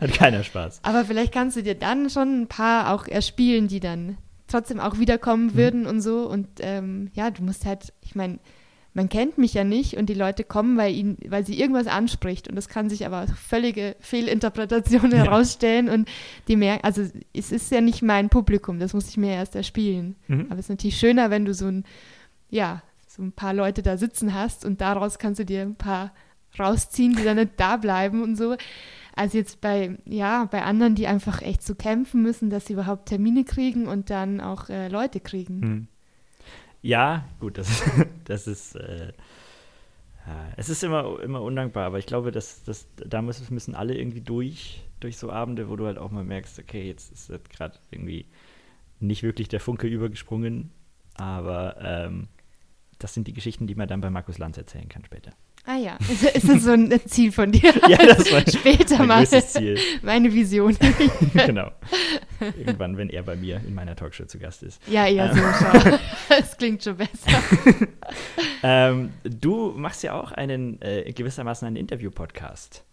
[0.00, 0.80] hat keiner Spaß.
[0.82, 4.18] Aber vielleicht kannst du dir dann schon ein paar auch erspielen, die dann
[4.48, 5.54] trotzdem auch wiederkommen Mhm.
[5.54, 6.28] würden und so.
[6.28, 8.40] Und ähm, ja, du musst halt, ich meine,
[8.92, 12.48] man kennt mich ja nicht und die Leute kommen, weil, ihnen, weil sie irgendwas anspricht.
[12.48, 15.18] Und das kann sich aber als völlige Fehlinterpretation Ja.
[15.18, 15.88] herausstellen.
[15.88, 16.08] Und
[16.48, 20.16] die merken, also es ist ja nicht mein Publikum, das muss ich mir erst erspielen.
[20.28, 20.46] Mhm.
[20.50, 21.84] Aber es ist natürlich schöner, wenn du so ein,
[22.50, 26.12] ja, so ein paar Leute da sitzen hast und daraus kannst du dir ein paar
[26.58, 28.56] rausziehen, die dann nicht da bleiben und so.
[29.14, 33.08] als jetzt bei, ja, bei anderen, die einfach echt so kämpfen müssen, dass sie überhaupt
[33.08, 35.62] Termine kriegen und dann auch äh, Leute kriegen.
[35.62, 35.88] Hm.
[36.82, 37.82] Ja, gut, das,
[38.24, 39.12] das ist, äh,
[40.26, 43.96] ja, es ist immer, immer undankbar, aber ich glaube, dass, dass da müssen, müssen alle
[43.96, 47.50] irgendwie durch, durch so Abende, wo du halt auch mal merkst, okay, jetzt ist halt
[47.50, 48.26] gerade irgendwie
[48.98, 50.70] nicht wirklich der Funke übergesprungen,
[51.14, 52.28] aber ähm,
[52.98, 55.32] das sind die Geschichten, die man dann bei Markus Lanz erzählen kann später.
[55.70, 57.72] Ah ja, ist, ist das so ein Ziel von dir?
[57.88, 59.78] Ja, das war Später mal Ziel.
[60.02, 60.76] meine Vision.
[61.32, 61.70] genau.
[62.40, 64.82] Irgendwann, wenn er bei mir in meiner Talkshow zu Gast ist.
[64.88, 65.98] ja, eher so, schau.
[66.28, 67.10] Das klingt schon besser.
[68.64, 72.84] Ähm, du machst ja auch einen äh, gewissermaßen einen Interview-Podcast.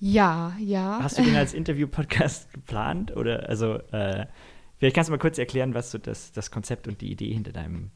[0.00, 0.98] Ja, ja.
[1.00, 3.16] Hast du den als Interview-Podcast geplant?
[3.16, 4.26] Oder also äh,
[4.78, 7.52] vielleicht kannst du mal kurz erklären, was so das, das Konzept und die Idee hinter
[7.52, 7.90] deinem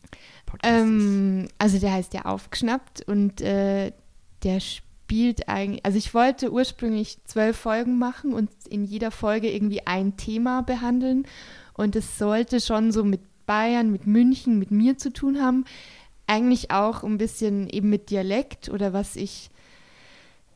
[0.47, 3.93] Podcast Ähm, also der heißt ja Aufgeschnappt und äh,
[4.43, 9.87] der spielt eigentlich, also ich wollte ursprünglich zwölf Folgen machen und in jeder Folge irgendwie
[9.87, 11.27] ein Thema behandeln
[11.75, 15.65] und es sollte schon so mit Bayern, mit München, mit mir zu tun haben.
[16.29, 19.51] Eigentlich auch ein bisschen eben mit Dialekt oder was ich,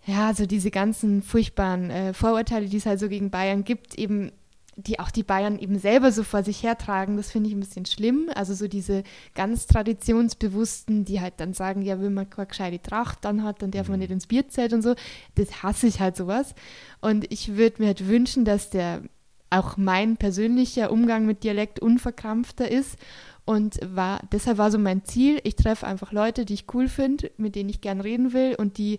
[0.06, 4.30] ja, so diese ganzen furchtbaren äh, Vorurteile, die es halt so gegen Bayern gibt, eben
[4.76, 7.86] die auch die Bayern eben selber so vor sich hertragen, das finde ich ein bisschen
[7.86, 8.28] schlimm.
[8.34, 9.04] Also so diese
[9.34, 13.70] ganz traditionsbewussten, die halt dann sagen, ja, wenn man keine gescheite Tracht dann hat, dann
[13.70, 14.00] darf man Mhm.
[14.00, 14.94] nicht ins Bierzelt und so.
[15.36, 16.54] Das hasse ich halt sowas.
[17.00, 19.02] Und ich würde mir halt wünschen, dass der
[19.50, 22.98] auch mein persönlicher Umgang mit Dialekt unverkrampfter ist.
[23.44, 27.30] Und war, deshalb war so mein Ziel, ich treffe einfach Leute, die ich cool finde,
[27.36, 28.98] mit denen ich gern reden will und die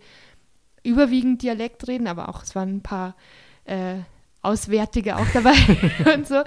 [0.83, 3.15] überwiegend Dialekt reden, aber auch es waren ein paar
[3.65, 3.95] äh,
[4.45, 5.53] Auswärtige auch dabei
[6.15, 6.43] und so.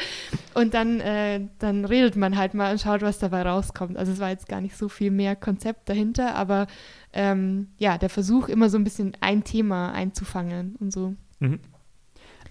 [0.55, 3.97] Und dann, äh, dann redet man halt mal und schaut, was dabei rauskommt.
[3.97, 6.67] Also es war jetzt gar nicht so viel mehr Konzept dahinter, aber
[7.13, 11.15] ähm, ja, der Versuch, immer so ein bisschen ein Thema einzufangen und so.
[11.41, 11.61] Mhm.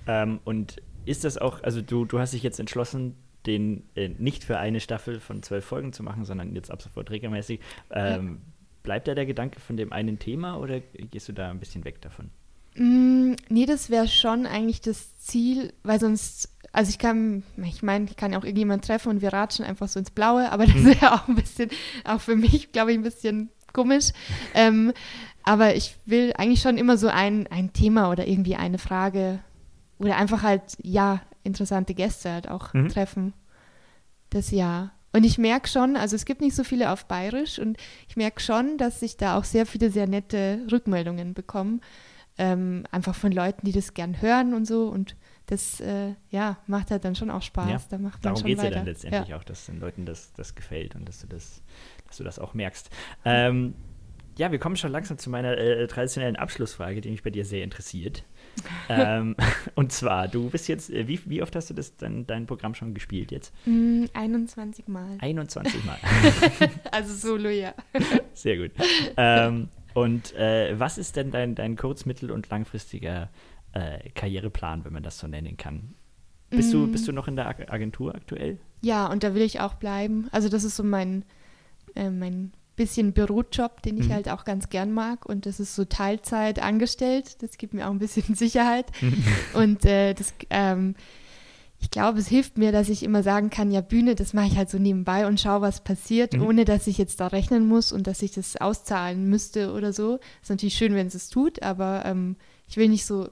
[0.07, 4.43] Ähm, und ist das auch, also du, du hast dich jetzt entschlossen, den äh, nicht
[4.43, 7.59] für eine Staffel von zwölf Folgen zu machen, sondern jetzt ab sofort regelmäßig.
[7.91, 8.41] Ähm,
[8.83, 12.01] Bleibt da der Gedanke von dem einen Thema oder gehst du da ein bisschen weg
[12.01, 12.29] davon?
[12.77, 18.05] Mm, nee, das wäre schon eigentlich das Ziel, weil sonst, also ich kann, ich meine,
[18.05, 20.75] ich kann ja auch irgendjemand treffen und wir ratschen einfach so ins Blaue, aber das
[20.75, 20.85] Mhm.
[20.85, 21.69] wäre auch ein bisschen,
[22.05, 24.09] auch für mich, glaube ich, ein bisschen komisch.
[24.53, 24.93] Ähm,
[25.43, 29.39] aber ich will eigentlich schon immer so ein, ein Thema oder irgendwie eine Frage
[29.97, 32.89] oder einfach halt, ja, interessante Gäste halt auch Mhm.
[32.89, 33.33] treffen.
[34.29, 34.91] Das ja.
[35.13, 37.77] Und ich merke schon, also es gibt nicht so viele auf Bayerisch und
[38.09, 41.79] ich merke schon, dass ich da auch sehr viele sehr nette Rückmeldungen bekomme.
[42.37, 44.87] Ähm, einfach von Leuten, die das gern hören und so.
[44.87, 45.15] Und
[45.47, 47.69] das, äh, ja, macht halt dann schon auch Spaß.
[47.69, 50.55] Ja, da macht Darum geht es ja dann letztendlich auch, dass den Leuten das, das
[50.55, 51.61] gefällt und dass du das,
[52.07, 52.89] dass du das auch merkst.
[53.25, 53.73] Ähm,
[54.37, 57.63] ja, wir kommen schon langsam zu meiner äh, traditionellen Abschlussfrage, die mich bei dir sehr
[57.63, 58.23] interessiert.
[58.89, 59.35] ähm,
[59.75, 62.75] und zwar, du bist jetzt, äh, wie, wie oft hast du das dein, dein Programm
[62.75, 63.53] schon gespielt jetzt?
[63.65, 65.17] Mm, 21 Mal.
[65.19, 65.97] 21 Mal.
[66.91, 67.73] Also Solo, ja.
[68.33, 68.71] Sehr gut.
[69.15, 69.69] Ähm,
[70.01, 73.29] und äh, was ist denn dein, dein kurz-, mittel- und langfristiger
[73.73, 75.93] äh, Karriereplan, wenn man das so nennen kann?
[76.49, 76.91] Bist, du, Mm.
[76.91, 78.57] bist du noch in der Ag- Agentur aktuell?
[78.81, 80.27] Ja, und da will ich auch bleiben.
[80.31, 81.25] Also das ist so mein,
[81.95, 84.13] äh, mein bisschen Bürojob, den ich Mhm.
[84.13, 85.25] halt auch ganz gern mag.
[85.25, 87.41] Und das ist so Teilzeit angestellt.
[87.41, 88.85] Das gibt mir auch ein bisschen Sicherheit.
[89.55, 90.95] und äh, das, ähm,
[91.79, 94.57] ich glaube, es hilft mir, dass ich immer sagen kann, ja, Bühne, das mache ich
[94.57, 96.41] halt so nebenbei und schaue, was passiert, Mhm.
[96.43, 100.19] ohne dass ich jetzt da rechnen muss und dass ich das auszahlen müsste oder so.
[100.41, 102.35] Ist natürlich schön, wenn es es tut, aber ähm,
[102.67, 103.29] ich will nicht so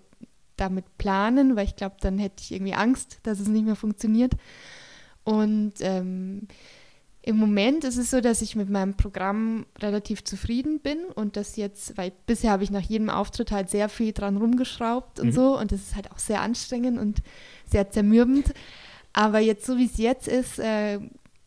[0.58, 4.34] damit planen, weil ich glaube, dann hätte ich irgendwie Angst, dass es nicht mehr funktioniert.
[5.24, 6.48] Und ähm,
[7.24, 11.56] im Moment ist es so, dass ich mit meinem Programm relativ zufrieden bin und das
[11.56, 15.32] jetzt, weil bisher habe ich nach jedem Auftritt halt sehr viel dran rumgeschraubt und Mhm.
[15.32, 17.24] so und das ist halt auch sehr anstrengend und
[17.72, 18.54] sehr zermürbend.
[19.14, 21.00] Aber jetzt, so wie es jetzt ist, äh,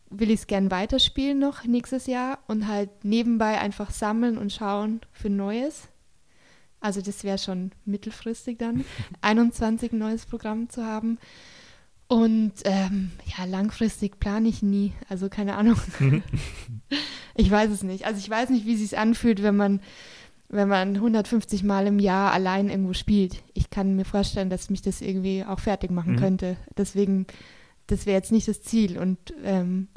[0.09, 5.01] will ich es gern weiterspielen noch nächstes Jahr und halt nebenbei einfach sammeln und schauen
[5.11, 5.87] für Neues.
[6.79, 8.85] Also das wäre schon mittelfristig dann,
[9.21, 11.19] 21 ein neues Programm zu haben.
[12.07, 14.93] Und ähm, ja, langfristig plane ich nie.
[15.09, 15.79] Also keine Ahnung.
[17.35, 18.05] ich weiß es nicht.
[18.05, 19.79] Also ich weiß nicht, wie es sich anfühlt, wenn man,
[20.49, 23.43] wenn man 150 Mal im Jahr allein irgendwo spielt.
[23.53, 26.19] Ich kann mir vorstellen, dass mich das irgendwie auch fertig machen Mhm.
[26.19, 26.57] könnte.
[26.77, 27.27] Deswegen,
[27.87, 28.97] das wäre jetzt nicht das Ziel.
[28.97, 29.87] Und ähm,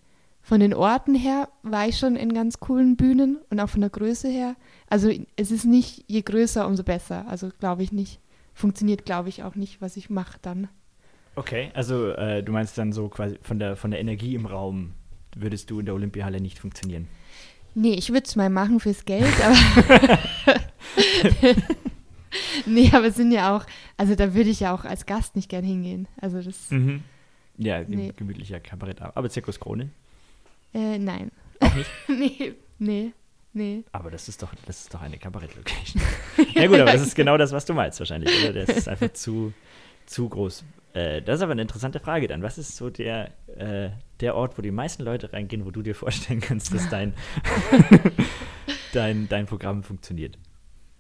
[0.43, 3.91] von den Orten her war ich schon in ganz coolen Bühnen und auch von der
[3.91, 4.57] Größe her.
[4.89, 7.27] Also es ist nicht, je größer, umso besser.
[7.29, 8.21] Also glaube ich nicht.
[8.55, 10.69] Funktioniert, glaube ich, auch nicht, was ich mache dann.
[11.37, 14.93] Okay, also äh, du meinst dann so quasi von der, von der Energie im Raum
[15.35, 17.09] würdest du in der Olympiahalle nicht funktionieren.
[17.75, 20.19] Nee, ich würde es mal machen fürs Geld, aber.
[22.67, 23.65] nee, aber es sind ja auch,
[23.97, 26.09] also da würde ich ja auch als Gast nicht gern hingehen.
[26.21, 26.69] Also das,
[27.59, 28.13] Ja, Nee.
[28.17, 29.01] gemütlicher Kabarett.
[29.01, 29.91] Aber Zirkus Krone?
[30.75, 31.31] äh, nein.
[31.61, 31.91] Auch nicht?
[32.09, 33.13] nee, nee,
[33.53, 33.85] nee.
[33.93, 36.03] Aber das ist doch, das ist doch eine Kabarett-Location.
[36.55, 38.65] ja gut, aber das ist genau das, was du meinst wahrscheinlich, oder?
[38.67, 39.53] Das ist einfach zu,
[40.07, 40.65] zu groß.
[40.95, 42.43] Äh, das ist aber eine interessante Frage dann.
[42.43, 43.91] Was ist so der, äh,
[44.21, 47.15] der Ort, wo die meisten Leute reingehen, wo du dir vorstellen kannst, dass dein,
[48.93, 50.39] dein, dein Programm funktioniert?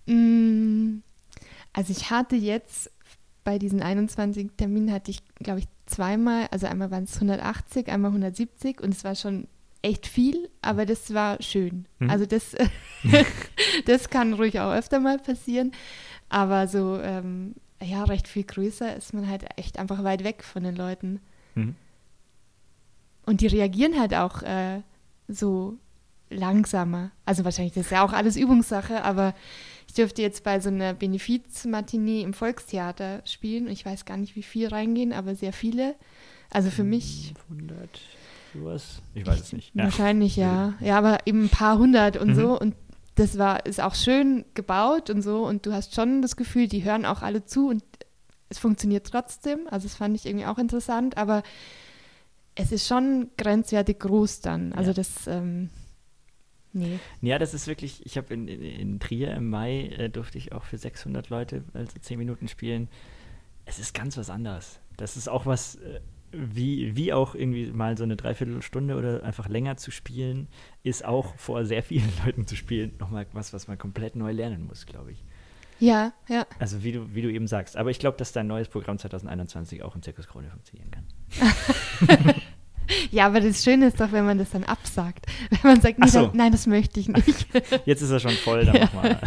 [0.06, 0.98] Mm,
[1.72, 2.90] Also ich hatte jetzt
[3.44, 8.10] bei diesen 21 Terminen hatte ich, glaube ich, zweimal, also einmal waren es 180, einmal
[8.10, 9.48] 170 und es war schon
[9.82, 11.86] echt viel, aber das war schön.
[11.98, 12.10] Mhm.
[12.10, 12.54] Also das,
[13.86, 15.72] das kann ruhig auch öfter mal passieren,
[16.28, 20.62] aber so, ähm, ja, recht viel größer ist man halt echt einfach weit weg von
[20.64, 21.20] den Leuten.
[21.54, 21.74] Mhm.
[23.26, 24.80] Und die reagieren halt auch äh,
[25.28, 25.76] so
[26.30, 27.10] langsamer.
[27.24, 29.34] Also wahrscheinlich, das ist ja auch alles Übungssache, aber
[29.86, 34.34] ich dürfte jetzt bei so einer Benefiz-Matinee im Volkstheater spielen und ich weiß gar nicht,
[34.36, 35.94] wie viel reingehen, aber sehr viele.
[36.50, 38.00] Also für mich 500,
[38.54, 39.02] sowas?
[39.14, 39.74] Ich weiß es nicht.
[39.74, 39.84] Ja.
[39.84, 40.74] wahrscheinlich ja.
[40.80, 42.34] Ja, aber eben ein paar hundert und Mhm.
[42.34, 42.74] so und
[43.14, 46.84] das war, ist auch schön gebaut und so und du hast schon das Gefühl, die
[46.84, 47.84] hören auch alle zu und
[48.48, 49.66] es funktioniert trotzdem.
[49.70, 51.42] Also das fand ich irgendwie auch interessant, aber
[52.54, 54.72] es ist schon grenzwertig groß dann.
[54.72, 54.94] Also Ja.
[54.94, 55.70] das, ähm,
[56.72, 56.98] nee.
[57.22, 60.52] Ja, das ist wirklich, ich habe in, in, in Trier im Mai, äh, durfte ich
[60.52, 62.88] auch für 600 Leute, also 10 Minuten spielen.
[63.64, 64.80] Es ist ganz was anderes.
[64.96, 66.00] Das ist auch was, äh,
[66.32, 70.48] wie, wie auch irgendwie mal so eine Dreiviertelstunde oder einfach länger zu spielen,
[70.82, 74.66] ist auch vor sehr vielen Leuten zu spielen nochmal was, was man komplett neu lernen
[74.66, 75.22] muss, glaube ich.
[75.78, 76.46] Ja, ja.
[76.60, 77.76] Also wie du, wie du eben sagst.
[77.76, 82.34] Aber ich glaube, dass dein neues Programm 2021 auch im Zirkus Krone funktionieren kann.
[83.10, 85.26] Ja, aber das Schöne ist doch, wenn man das dann absagt.
[85.50, 86.26] Wenn man sagt, nee, so.
[86.26, 87.46] dann, nein, das möchte ich nicht.
[87.86, 88.90] Jetzt ist er schon voll, dann Ja.
[88.92, 89.18] mach mal.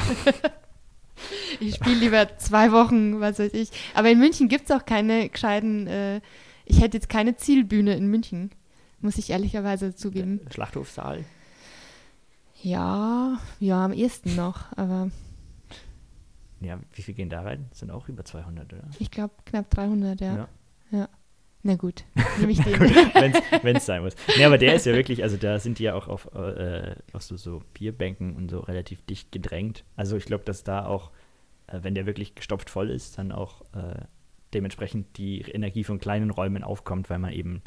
[1.62, 3.70] Ich spiele lieber zwei Wochen, was weiß ich.
[3.94, 6.22] Aber in München gibt es auch keine gescheiten, äh,
[6.66, 8.52] ich hätte jetzt keine Zielbühne in München,
[9.00, 10.42] muss ich ehrlicherweise zugeben.
[16.62, 17.68] Ja, wie viel gehen da rein?
[17.70, 18.84] Das sind auch über 200, oder?
[19.00, 20.36] Ich glaube knapp 300, ja.
[20.36, 20.48] Ja.
[20.92, 21.10] ja.
[21.62, 22.06] Na gut,
[22.40, 22.80] nehme ich den.
[22.80, 24.16] Wenn es sein muss.
[24.38, 27.24] Nee, aber der ist ja wirklich, also da sind die ja auch auf, äh, auf
[27.24, 29.84] so, so Bierbänken und so relativ dicht gedrängt.
[29.96, 31.12] Also ich glaube, dass da auch,
[31.68, 34.06] äh, wenn der wirklich gestopft voll ist, dann auch äh,
[34.56, 37.62] dementsprechend die Energie von kleinen Räumen aufkommt, weil man eben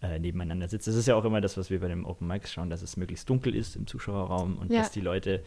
[0.00, 0.86] äh, nebeneinander sitzt.
[0.88, 2.96] Das ist ja auch immer das, was wir bei dem Open Mics schauen, dass es
[2.96, 4.78] möglichst dunkel ist im Zuschauerraum und Ja.
[4.80, 5.42] dass die Leute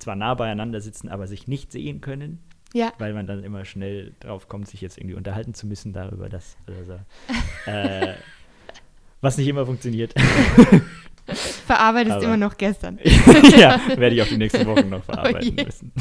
[0.00, 2.40] zwar nah beieinander sitzen, aber sich nicht sehen können,
[2.74, 6.28] ja, weil man dann immer schnell drauf kommt, sich jetzt irgendwie unterhalten zu müssen darüber,
[6.28, 6.98] dass oder so.
[7.70, 8.14] äh,
[9.20, 10.12] was nicht immer funktioniert.
[11.66, 12.98] verarbeitest Aber- immer noch gestern.
[13.56, 15.64] ja, werde ich auch die nächsten Wochen noch verarbeiten je.
[15.64, 15.92] müssen.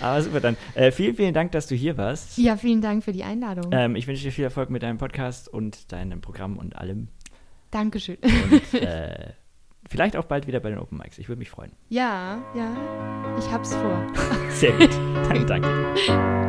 [0.00, 2.38] Aber super, dann äh, vielen, vielen Dank, dass du hier warst.
[2.38, 3.70] Ja, vielen Dank für die Einladung.
[3.72, 7.08] Ähm, ich wünsche dir viel Erfolg mit deinem Podcast und deinem Programm und allem.
[7.70, 8.18] Dankeschön.
[8.22, 9.32] Und äh,
[9.88, 11.18] vielleicht auch bald wieder bei den Open Mics.
[11.18, 11.72] Ich würde mich freuen.
[11.88, 14.06] Ja, ja, ich hab's vor.
[14.50, 14.90] Sehr gut.
[15.28, 16.42] Dann danke.